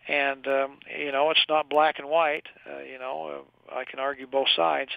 and 0.08 0.48
um, 0.48 0.78
you 0.98 1.12
know, 1.12 1.32
it's 1.32 1.46
not 1.50 1.70
black 1.70 2.00
and 2.00 2.08
white. 2.08 2.46
Uh, 2.66 2.80
you 2.80 2.98
know, 2.98 3.44
uh, 3.70 3.76
I 3.76 3.84
can 3.84 4.00
argue 4.00 4.26
both 4.26 4.48
sides, 4.56 4.92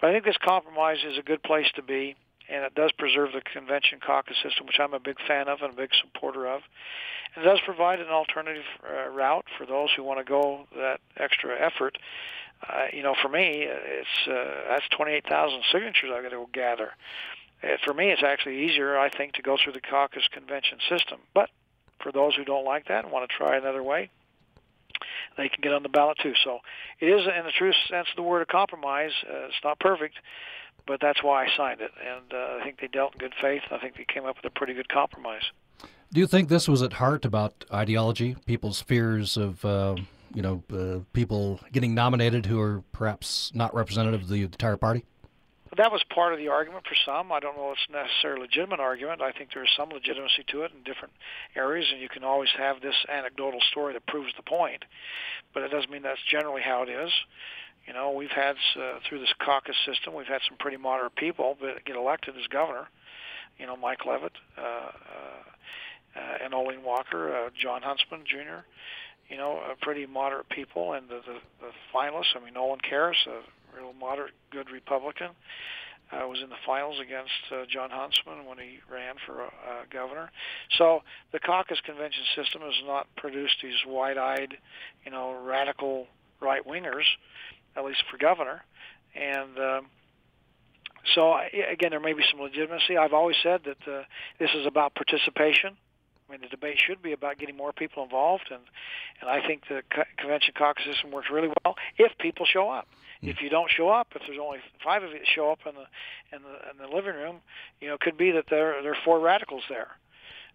but 0.00 0.10
I 0.10 0.12
think 0.12 0.24
this 0.24 0.38
compromise 0.40 0.98
is 1.04 1.18
a 1.18 1.22
good 1.22 1.42
place 1.42 1.66
to 1.74 1.82
be 1.82 2.14
and 2.48 2.64
it 2.64 2.74
does 2.74 2.92
preserve 2.92 3.32
the 3.32 3.40
convention 3.40 3.98
caucus 4.04 4.36
system, 4.42 4.66
which 4.66 4.78
I'm 4.80 4.94
a 4.94 5.00
big 5.00 5.16
fan 5.26 5.48
of 5.48 5.60
and 5.62 5.72
a 5.72 5.76
big 5.76 5.90
supporter 6.00 6.46
of. 6.46 6.62
It 7.36 7.44
does 7.44 7.60
provide 7.64 8.00
an 8.00 8.08
alternative 8.08 8.64
uh, 8.82 9.10
route 9.10 9.44
for 9.58 9.66
those 9.66 9.90
who 9.94 10.02
want 10.02 10.20
to 10.20 10.24
go 10.24 10.66
that 10.76 11.00
extra 11.16 11.58
effort. 11.58 11.98
Uh, 12.66 12.86
you 12.92 13.02
know, 13.02 13.14
for 13.20 13.28
me, 13.28 13.66
it's 13.68 14.28
uh, 14.28 14.70
that's 14.70 14.88
28,000 14.96 15.62
signatures 15.70 16.10
I've 16.14 16.22
got 16.22 16.30
to 16.30 16.46
gather. 16.52 16.92
Uh, 17.62 17.76
for 17.84 17.92
me, 17.92 18.10
it's 18.10 18.22
actually 18.22 18.64
easier, 18.64 18.98
I 18.98 19.10
think, 19.10 19.34
to 19.34 19.42
go 19.42 19.56
through 19.62 19.74
the 19.74 19.80
caucus 19.80 20.26
convention 20.32 20.78
system. 20.88 21.20
But 21.34 21.50
for 22.02 22.12
those 22.12 22.34
who 22.34 22.44
don't 22.44 22.64
like 22.64 22.88
that 22.88 23.04
and 23.04 23.12
want 23.12 23.28
to 23.28 23.36
try 23.36 23.56
another 23.56 23.82
way, 23.82 24.10
they 25.36 25.48
can 25.48 25.60
get 25.60 25.72
on 25.72 25.82
the 25.82 25.88
ballot 25.88 26.18
too. 26.22 26.32
So 26.44 26.60
it 27.00 27.06
is, 27.06 27.22
in 27.26 27.44
the 27.44 27.52
true 27.52 27.72
sense 27.90 28.08
of 28.10 28.16
the 28.16 28.22
word, 28.22 28.42
a 28.42 28.46
compromise. 28.46 29.12
Uh, 29.28 29.46
it's 29.46 29.62
not 29.62 29.78
perfect, 29.78 30.16
but 30.86 31.00
that's 31.00 31.22
why 31.22 31.44
I 31.44 31.48
signed 31.56 31.80
it. 31.80 31.90
And 32.00 32.32
uh, 32.32 32.58
I 32.60 32.64
think 32.64 32.80
they 32.80 32.86
dealt 32.86 33.14
in 33.14 33.18
good 33.18 33.34
faith. 33.40 33.62
I 33.70 33.78
think 33.78 33.96
they 33.96 34.06
came 34.12 34.24
up 34.24 34.36
with 34.36 34.44
a 34.44 34.50
pretty 34.50 34.74
good 34.74 34.88
compromise. 34.88 35.42
Do 36.12 36.20
you 36.20 36.26
think 36.26 36.48
this 36.48 36.68
was 36.68 36.82
at 36.82 36.94
heart 36.94 37.24
about 37.24 37.64
ideology, 37.72 38.36
people's 38.46 38.80
fears 38.80 39.36
of, 39.36 39.64
uh, 39.64 39.96
you 40.32 40.42
know, 40.42 40.62
uh, 40.72 41.00
people 41.12 41.60
getting 41.72 41.94
nominated 41.94 42.46
who 42.46 42.60
are 42.60 42.82
perhaps 42.92 43.50
not 43.54 43.74
representative 43.74 44.22
of 44.22 44.28
the 44.28 44.42
entire 44.42 44.76
party? 44.76 45.04
That 45.76 45.92
was 45.92 46.02
part 46.14 46.32
of 46.32 46.38
the 46.38 46.48
argument 46.48 46.86
for 46.86 46.94
some. 47.04 47.32
I 47.32 47.40
don't 47.40 47.56
know 47.56 47.72
if 47.72 47.78
it's 47.78 47.92
necessarily 47.92 48.40
a 48.40 48.44
legitimate 48.44 48.80
argument. 48.80 49.20
I 49.20 49.32
think 49.32 49.50
there 49.52 49.64
is 49.64 49.70
some 49.76 49.90
legitimacy 49.90 50.44
to 50.48 50.62
it 50.62 50.72
in 50.72 50.84
different 50.84 51.12
areas, 51.54 51.88
and 51.92 52.00
you 52.00 52.08
can 52.08 52.24
always 52.24 52.48
have 52.56 52.80
this 52.80 52.94
anecdotal 53.08 53.60
story 53.72 53.92
that 53.92 54.06
proves 54.06 54.32
the 54.36 54.42
point. 54.42 54.84
But 55.52 55.64
it 55.64 55.70
doesn't 55.70 55.90
mean 55.90 56.02
that's 56.02 56.22
generally 56.30 56.62
how 56.62 56.82
it 56.84 56.88
is. 56.88 57.10
You 57.86 57.92
know, 57.92 58.10
we've 58.10 58.30
had 58.30 58.56
uh, 58.76 58.98
through 59.08 59.20
this 59.20 59.32
caucus 59.44 59.76
system, 59.86 60.14
we've 60.14 60.26
had 60.26 60.40
some 60.48 60.58
pretty 60.58 60.76
moderate 60.76 61.14
people 61.14 61.56
that 61.62 61.84
get 61.84 61.96
elected 61.96 62.34
as 62.36 62.46
governor. 62.48 62.88
You 63.58 63.66
know, 63.66 63.76
Mike 63.76 64.04
Leavitt 64.04 64.32
uh, 64.58 64.60
uh, 64.60 64.90
uh, 66.16 66.44
and 66.44 66.52
Olene 66.52 66.82
Walker, 66.82 67.34
uh, 67.34 67.50
Jon 67.60 67.82
Huntsman 67.82 68.24
Jr. 68.26 68.66
You 69.28 69.36
know, 69.36 69.58
uh, 69.58 69.74
pretty 69.80 70.06
moderate 70.06 70.48
people, 70.48 70.92
and 70.92 71.08
the, 71.08 71.20
the, 71.26 71.38
the 71.60 71.70
finalists. 71.94 72.36
I 72.36 72.44
mean, 72.44 72.54
Nolan 72.54 72.80
Karras, 72.80 73.26
a 73.26 73.40
real 73.76 73.92
moderate, 73.92 74.34
good 74.50 74.70
Republican, 74.70 75.30
uh, 76.12 76.26
was 76.28 76.40
in 76.42 76.48
the 76.48 76.56
finals 76.64 76.96
against 77.00 77.32
uh, 77.52 77.66
Jon 77.68 77.90
Huntsman 77.90 78.46
when 78.46 78.58
he 78.58 78.78
ran 78.92 79.16
for 79.26 79.42
uh, 79.42 79.48
governor. 79.90 80.30
So 80.78 81.02
the 81.32 81.40
caucus 81.40 81.80
convention 81.84 82.22
system 82.36 82.62
has 82.62 82.74
not 82.84 83.06
produced 83.16 83.56
these 83.62 83.78
wide-eyed, 83.86 84.56
you 85.04 85.10
know, 85.10 85.40
radical 85.44 86.06
right 86.40 86.64
wingers 86.66 87.06
at 87.76 87.84
least 87.84 88.02
for 88.10 88.18
governor. 88.18 88.62
And 89.14 89.58
um, 89.58 89.86
so, 91.14 91.34
again, 91.36 91.90
there 91.90 92.00
may 92.00 92.12
be 92.12 92.24
some 92.30 92.40
legitimacy. 92.40 92.96
I've 92.96 93.12
always 93.12 93.36
said 93.42 93.62
that 93.64 93.90
uh, 93.90 94.02
this 94.38 94.50
is 94.54 94.66
about 94.66 94.94
participation. 94.94 95.76
I 96.28 96.32
mean, 96.32 96.40
the 96.40 96.48
debate 96.48 96.78
should 96.84 97.02
be 97.02 97.12
about 97.12 97.38
getting 97.38 97.56
more 97.56 97.72
people 97.72 98.02
involved, 98.02 98.50
and 98.50 98.62
and 99.20 99.30
I 99.30 99.46
think 99.46 99.62
the 99.68 99.82
co- 99.94 100.02
convention 100.18 100.54
caucus 100.58 100.84
system 100.84 101.12
works 101.12 101.28
really 101.30 101.48
well 101.64 101.76
if 101.98 102.18
people 102.18 102.46
show 102.46 102.68
up. 102.68 102.88
Mm. 103.22 103.28
If 103.30 103.40
you 103.40 103.48
don't 103.48 103.70
show 103.70 103.88
up, 103.88 104.08
if 104.14 104.22
there's 104.26 104.38
only 104.42 104.58
five 104.82 105.04
of 105.04 105.12
you 105.12 105.18
that 105.18 105.28
show 105.28 105.52
up 105.52 105.60
in 105.66 105.74
the 105.74 106.36
in 106.36 106.42
the 106.42 106.70
in 106.70 106.90
the 106.90 106.94
living 106.94 107.14
room, 107.14 107.36
you 107.80 107.88
know, 107.88 107.94
it 107.94 108.00
could 108.00 108.16
be 108.16 108.32
that 108.32 108.46
there 108.50 108.82
there 108.82 108.92
are 108.92 109.02
four 109.04 109.20
radicals 109.20 109.62
there. 109.68 109.88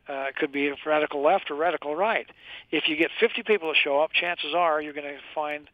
Uh, 0.09 0.25
it 0.27 0.35
could 0.35 0.51
be 0.51 0.71
radical 0.85 1.21
left 1.21 1.51
or 1.51 1.55
radical 1.55 1.95
right. 1.95 2.27
If 2.71 2.87
you 2.87 2.95
get 2.95 3.11
50 3.19 3.43
people 3.43 3.71
to 3.71 3.79
show 3.79 4.01
up, 4.01 4.11
chances 4.11 4.53
are 4.55 4.81
you're 4.81 4.93
going 4.93 5.05
to 5.05 5.19
find 5.35 5.69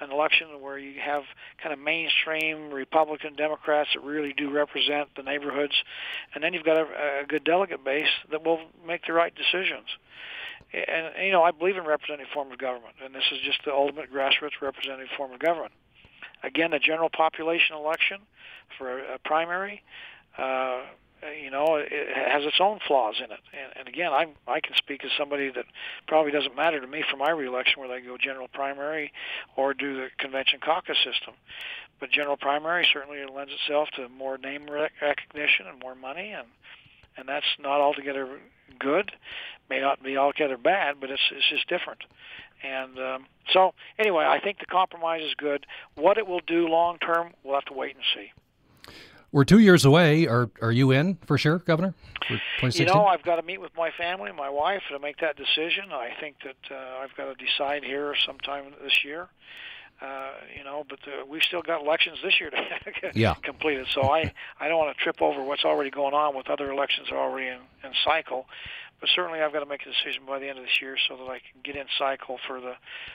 an 0.00 0.10
election 0.10 0.48
where 0.60 0.78
you 0.78 1.00
have 1.00 1.22
kind 1.62 1.72
of 1.72 1.78
mainstream 1.78 2.70
Republican 2.70 3.34
Democrats 3.36 3.90
that 3.94 4.00
really 4.02 4.32
do 4.32 4.50
represent 4.50 5.08
the 5.16 5.22
neighborhoods, 5.22 5.74
and 6.34 6.42
then 6.42 6.54
you've 6.54 6.64
got 6.64 6.76
a, 6.76 7.22
a 7.22 7.26
good 7.26 7.44
delegate 7.44 7.84
base 7.84 8.10
that 8.30 8.44
will 8.44 8.60
make 8.86 9.06
the 9.06 9.12
right 9.12 9.34
decisions. 9.34 9.86
And, 10.72 11.14
and 11.16 11.26
you 11.26 11.32
know, 11.32 11.42
I 11.42 11.50
believe 11.50 11.76
in 11.76 11.84
representative 11.84 12.32
form 12.32 12.52
of 12.52 12.58
government, 12.58 12.94
and 13.04 13.14
this 13.14 13.24
is 13.32 13.38
just 13.44 13.64
the 13.64 13.72
ultimate 13.72 14.12
grassroots 14.12 14.60
representative 14.62 15.08
form 15.16 15.32
of 15.32 15.40
government. 15.40 15.72
Again, 16.42 16.72
a 16.72 16.78
general 16.78 17.10
population 17.10 17.76
election 17.76 18.18
for 18.78 18.98
a, 18.98 19.18
primary. 19.18 19.82
Uh, 20.38 20.82
you 21.42 21.50
know, 21.50 21.76
it 21.76 21.90
has 22.14 22.44
its 22.44 22.56
own 22.60 22.78
flaws 22.86 23.16
in 23.18 23.30
it. 23.30 23.40
And, 23.52 23.72
and 23.78 23.88
again, 23.88 24.12
I 24.12 24.26
I 24.46 24.60
can 24.60 24.74
speak 24.76 25.04
as 25.04 25.10
somebody 25.18 25.50
that 25.50 25.64
probably 26.06 26.32
doesn't 26.32 26.56
matter 26.56 26.80
to 26.80 26.86
me 26.86 27.04
for 27.10 27.16
my 27.16 27.30
reelection 27.30 27.80
whether 27.80 27.94
I 27.94 28.00
go 28.00 28.16
general 28.16 28.48
primary 28.48 29.12
or 29.56 29.74
do 29.74 29.96
the 29.96 30.08
convention 30.18 30.60
caucus 30.64 30.96
system. 30.98 31.34
But 31.98 32.10
general 32.10 32.36
primary 32.36 32.86
certainly 32.92 33.18
lends 33.32 33.52
itself 33.52 33.88
to 33.96 34.08
more 34.08 34.38
name 34.38 34.66
recognition 34.70 35.66
and 35.68 35.78
more 35.80 35.94
money, 35.94 36.32
and 36.32 36.48
and 37.16 37.28
that's 37.28 37.46
not 37.58 37.80
altogether 37.80 38.38
good. 38.78 39.12
May 39.68 39.80
not 39.80 40.02
be 40.02 40.16
altogether 40.16 40.56
bad, 40.56 40.96
but 41.00 41.10
it's 41.10 41.22
it's 41.32 41.48
just 41.50 41.68
different. 41.68 42.00
And 42.62 42.98
um, 42.98 43.26
so, 43.52 43.72
anyway, 43.98 44.24
I 44.24 44.40
think 44.40 44.58
the 44.58 44.66
compromise 44.66 45.22
is 45.22 45.34
good. 45.36 45.66
What 45.94 46.18
it 46.18 46.26
will 46.26 46.42
do 46.46 46.68
long 46.68 46.98
term, 46.98 47.32
we'll 47.42 47.54
have 47.54 47.64
to 47.66 47.72
wait 47.72 47.94
and 47.94 48.04
see. 48.14 48.32
We're 49.32 49.44
two 49.44 49.60
years 49.60 49.84
away. 49.84 50.26
Are 50.26 50.50
are 50.60 50.72
you 50.72 50.90
in 50.90 51.16
for 51.26 51.38
sure, 51.38 51.58
Governor? 51.58 51.94
You 52.62 52.86
know, 52.86 53.06
I've 53.06 53.22
got 53.22 53.36
to 53.36 53.42
meet 53.42 53.60
with 53.60 53.72
my 53.76 53.90
family, 53.96 54.32
my 54.32 54.50
wife, 54.50 54.82
to 54.90 54.98
make 54.98 55.18
that 55.18 55.36
decision. 55.36 55.92
I 55.92 56.10
think 56.20 56.36
that 56.44 56.74
uh, 56.74 57.02
I've 57.02 57.16
got 57.16 57.26
to 57.26 57.44
decide 57.44 57.84
here 57.84 58.14
sometime 58.26 58.72
this 58.82 59.04
year. 59.04 59.28
Uh, 60.00 60.30
you 60.56 60.64
know, 60.64 60.84
but 60.88 60.98
uh, 61.06 61.26
we've 61.28 61.42
still 61.42 61.60
got 61.60 61.82
elections 61.82 62.18
this 62.24 62.40
year 62.40 62.50
to 62.50 62.56
get 63.00 63.16
yeah. 63.16 63.34
completed. 63.42 63.86
So 63.92 64.02
I 64.02 64.32
I 64.58 64.68
don't 64.68 64.78
want 64.78 64.96
to 64.96 65.02
trip 65.02 65.20
over 65.20 65.42
what's 65.42 65.64
already 65.64 65.90
going 65.90 66.14
on 66.14 66.34
with 66.34 66.48
other 66.48 66.70
elections 66.72 67.08
that 67.10 67.16
are 67.16 67.30
already 67.30 67.48
in, 67.48 67.60
in 67.84 67.92
cycle. 68.04 68.46
But 68.98 69.10
certainly, 69.14 69.40
I've 69.40 69.52
got 69.52 69.60
to 69.60 69.66
make 69.66 69.82
a 69.82 69.90
decision 69.90 70.24
by 70.26 70.38
the 70.38 70.48
end 70.48 70.58
of 70.58 70.64
this 70.64 70.80
year 70.80 70.96
so 71.08 71.16
that 71.16 71.24
I 71.24 71.38
can 71.38 71.60
get 71.62 71.76
in 71.76 71.86
cycle 71.98 72.38
for 72.46 72.60
the 72.60 72.74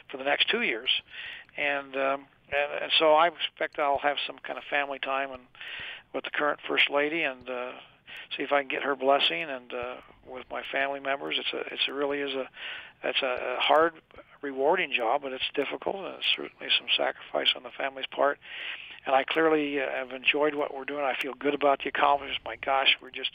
for 0.10 0.18
the 0.18 0.24
next 0.24 0.50
two 0.50 0.62
years, 0.62 0.90
and 1.58 1.96
um, 1.96 2.26
and, 2.52 2.84
and 2.84 2.92
so 3.00 3.14
I 3.14 3.28
expect 3.28 3.80
I'll 3.80 4.00
have 4.00 4.18
some 4.26 4.38
kind 4.40 4.58
of 4.58 4.64
family 4.70 5.00
time 5.00 5.32
and 5.32 5.42
with 6.16 6.24
the 6.24 6.32
current 6.32 6.60
first 6.68 6.90
lady 6.90 7.24
and 7.24 7.48
uh, 7.50 7.72
see 8.36 8.44
if 8.44 8.52
I 8.52 8.62
can 8.62 8.70
get 8.70 8.84
her 8.84 8.96
blessing 8.96 9.44
and 9.44 9.72
uh, 9.74 9.96
with 10.26 10.46
my 10.50 10.64
family 10.72 11.02
members. 11.02 11.36
It's 11.38 11.54
a 11.54 11.74
it's 11.74 11.88
a 11.88 11.94
really 11.94 12.22
is 12.22 12.34
a 12.34 12.48
it's 13.04 13.22
a 13.22 13.58
hard, 13.60 13.94
rewarding 14.42 14.92
job, 14.92 15.22
but 15.22 15.34
it's 15.34 15.44
difficult 15.54 15.98
and 15.98 16.16
it's 16.16 16.26
certainly 16.36 16.74
some 16.80 16.88
sacrifice 16.98 17.54
on 17.56 17.64
the 17.64 17.70
family's 17.78 18.08
part. 18.08 18.40
And 19.06 19.14
I 19.14 19.24
clearly 19.24 19.80
uh, 19.80 19.86
have 19.92 20.12
enjoyed 20.12 20.56
what 20.56 20.74
we're 20.74 20.86
doing. 20.86 21.02
I 21.02 21.14
feel 21.22 21.34
good 21.34 21.54
about 21.54 21.84
the 21.84 21.90
accomplishments. 21.90 22.40
My 22.44 22.56
gosh, 22.56 22.98
we're 23.02 23.12
just 23.12 23.32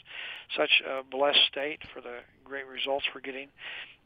such 0.57 0.81
a 0.85 1.03
blessed 1.03 1.45
state 1.47 1.79
for 1.93 2.01
the 2.01 2.17
great 2.43 2.67
results 2.67 3.05
we're 3.15 3.21
getting. 3.21 3.47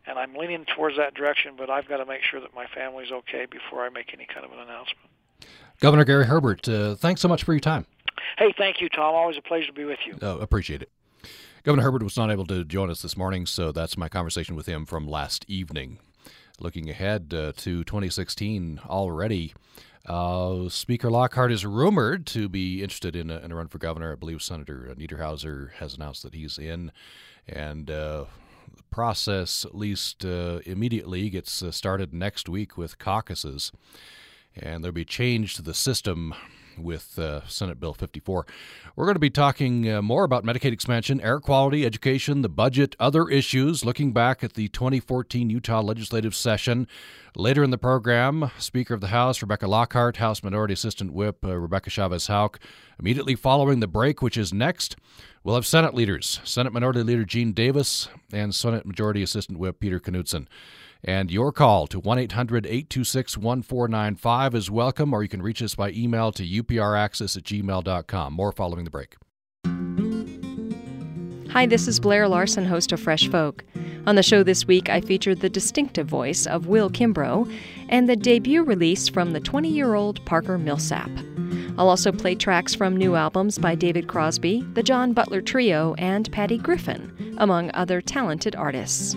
And 0.06 0.20
I'm 0.20 0.36
leaning 0.36 0.66
towards 0.66 0.98
that 0.98 1.16
direction, 1.16 1.56
but 1.58 1.72
I've 1.72 1.88
got 1.88 1.98
to 1.98 2.06
make 2.06 2.22
sure 2.22 2.40
that 2.40 2.54
my 2.54 2.68
family's 2.68 3.12
okay 3.12 3.48
before 3.50 3.84
I 3.84 3.90
make 3.90 4.14
any 4.14 4.28
kind 4.28 4.46
of 4.46 4.52
an 4.52 4.60
announcement. 4.60 5.10
Governor 5.80 6.06
Gary 6.06 6.26
Herbert, 6.26 6.70
uh, 6.70 6.94
thanks 6.94 7.22
so 7.22 7.28
much 7.28 7.44
for 7.44 7.54
your 7.54 7.60
time. 7.60 7.88
Hey, 8.38 8.54
thank 8.58 8.82
you, 8.82 8.90
Tom. 8.90 9.16
Always 9.16 9.38
a 9.38 9.42
pleasure 9.42 9.68
to 9.68 9.74
be 9.74 9.86
with 9.86 10.00
you. 10.06 10.18
Oh, 10.22 10.40
appreciate 10.40 10.82
it. 10.82 10.90
Governor 11.64 11.84
Herbert 11.84 12.04
was 12.04 12.18
not 12.18 12.30
able 12.30 12.46
to 12.48 12.64
join 12.64 12.90
us 12.90 13.02
this 13.02 13.18
morning, 13.18 13.46
so 13.46 13.72
that's 13.72 13.98
my 13.98 14.10
conversation 14.10 14.56
with 14.56 14.68
him 14.68 14.86
from 14.86 15.08
last 15.08 15.46
evening. 15.48 16.00
Looking 16.60 16.90
ahead 16.90 17.34
uh, 17.34 17.54
to 17.58 17.84
2016 17.84 18.82
already, 18.86 19.54
uh, 20.06 20.70
Speaker 20.70 21.10
Lockhart 21.10 21.52
is 21.52 21.66
rumored 21.66 22.28
to 22.28 22.48
be 22.48 22.84
interested 22.84 23.16
in 23.16 23.30
a, 23.32 23.38
in 23.40 23.52
a, 23.52 23.56
run 23.56 23.68
for 23.68 23.78
governor. 23.78 24.12
I 24.12 24.16
believe 24.16 24.44
Senator 24.44 24.94
Niederhauser 24.96 25.72
has 25.74 25.96
announced 25.96 26.24
that 26.24 26.36
he's 26.36 26.60
in, 26.60 26.92
and 27.48 27.90
uh, 27.90 28.26
the 28.76 28.84
process, 28.92 29.66
at 29.66 29.76
least 29.76 30.24
uh, 30.24 30.60
immediately, 30.66 31.30
gets 31.30 31.64
uh, 31.64 31.72
started 31.72 32.14
next 32.14 32.48
week 32.48 32.78
with 32.78 33.00
caucuses. 33.00 33.72
and 34.56 34.84
there'll 34.84 34.94
be 34.94 35.06
change 35.06 35.56
to 35.56 35.62
the 35.62 35.74
system 35.74 36.36
with 36.78 37.18
uh, 37.20 37.48
Senate 37.48 37.80
Bill 37.80 37.94
54. 37.94 38.46
We're 38.96 39.06
going 39.06 39.16
to 39.16 39.20
be 39.20 39.30
talking 39.30 39.90
uh, 39.90 40.02
more 40.02 40.24
about 40.24 40.44
Medicaid 40.44 40.72
expansion, 40.72 41.22
air 41.22 41.40
quality, 41.40 41.86
education, 41.86 42.42
the 42.42 42.50
budget, 42.50 42.96
other 43.00 43.28
issues, 43.28 43.86
looking 43.86 44.12
back 44.14 44.44
at 44.44 44.54
the 44.54 44.68
2014 44.70 45.50
Utah 45.50 45.82
legislative 45.82 46.36
session. 46.36 46.88
Later 47.36 47.64
in 47.64 47.72
the 47.72 47.78
program, 47.78 48.52
Speaker 48.58 48.94
of 48.94 49.02
the 49.02 49.08
House 49.08 49.42
Rebecca 49.42 49.68
Lockhart, 49.68 50.18
House 50.18 50.44
Minority 50.44 50.74
Assistant 50.74 51.14
Whip 51.14 51.44
uh, 51.44 51.58
Rebecca 51.58 51.90
Chavez 51.90 52.28
Houck. 52.28 52.60
Immediately 53.00 53.36
following 53.36 53.82
the 53.82 53.88
break, 53.88 54.22
which 54.22 54.38
is 54.38 54.54
next, 54.54 54.96
we'll 55.46 55.56
have 55.56 55.66
Senate 55.66 55.94
leaders 55.94 56.42
Senate 56.44 56.74
Minority 56.74 57.04
Leader 57.04 57.24
Gene 57.24 57.54
Davis 57.54 58.10
and 58.34 58.54
Senate 58.54 58.86
Majority 58.86 59.24
Assistant 59.24 59.58
Whip 59.58 59.80
Peter 59.80 60.00
Knudson. 60.02 60.48
And 61.04 61.32
your 61.32 61.52
call 61.54 61.86
to 61.88 62.00
1 62.00 62.18
800 62.18 62.66
826 62.66 63.38
1495 63.38 64.56
is 64.56 64.72
welcome, 64.72 65.14
or 65.14 65.22
you 65.22 65.30
can 65.30 65.42
reach 65.42 65.62
us 65.62 65.76
by 65.76 65.92
email 65.92 66.32
to 66.32 66.44
upraccess 66.44 67.38
at 67.38 67.44
gmail.com. 67.44 68.34
More 68.34 68.52
following 68.52 68.86
the 68.86 68.92
break. 68.92 69.16
Hi, 71.56 71.66
this 71.66 71.88
is 71.88 72.02
Blair 72.02 72.28
Larson, 72.28 72.66
host 72.66 72.92
of 72.92 73.00
Fresh 73.00 73.30
Folk. 73.30 73.64
On 74.08 74.16
the 74.16 74.24
show 74.24 74.44
this 74.44 74.68
week, 74.68 74.90
I 74.90 75.00
featured 75.00 75.40
the 75.40 75.50
distinctive 75.50 76.06
voice 76.06 76.46
of 76.46 76.68
Will 76.68 76.90
Kimbrough 76.90 77.50
and 77.88 78.10
the 78.10 78.18
debut 78.18 78.62
release 78.62 79.08
from 79.08 79.32
the 79.32 79.40
20 79.40 79.70
year 79.70 79.94
old 79.94 80.24
Parker 80.26 80.58
Millsap. 80.58 81.10
I'll 81.78 81.88
also 81.88 82.12
play 82.12 82.36
tracks 82.36 82.76
from 82.76 82.98
new 82.98 83.16
albums 83.16 83.58
by 83.58 83.74
David 83.74 84.10
Crosby, 84.10 84.68
the 84.74 84.84
John 84.84 85.14
Butler 85.14 85.40
Trio, 85.40 85.94
and 85.94 86.30
Patty 86.30 86.58
Griffin, 86.58 87.38
among 87.38 87.72
other 87.74 88.02
talented 88.02 88.58
artists. 88.58 89.16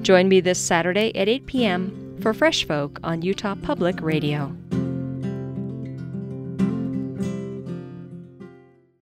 Join 0.00 0.30
me 0.30 0.40
this 0.40 0.58
Saturday 0.58 1.14
at 1.14 1.28
8 1.28 1.44
p.m. 1.44 2.16
for 2.22 2.32
Fresh 2.32 2.66
Folk 2.66 2.98
on 3.04 3.20
Utah 3.20 3.56
Public 3.56 4.00
Radio. 4.00 4.56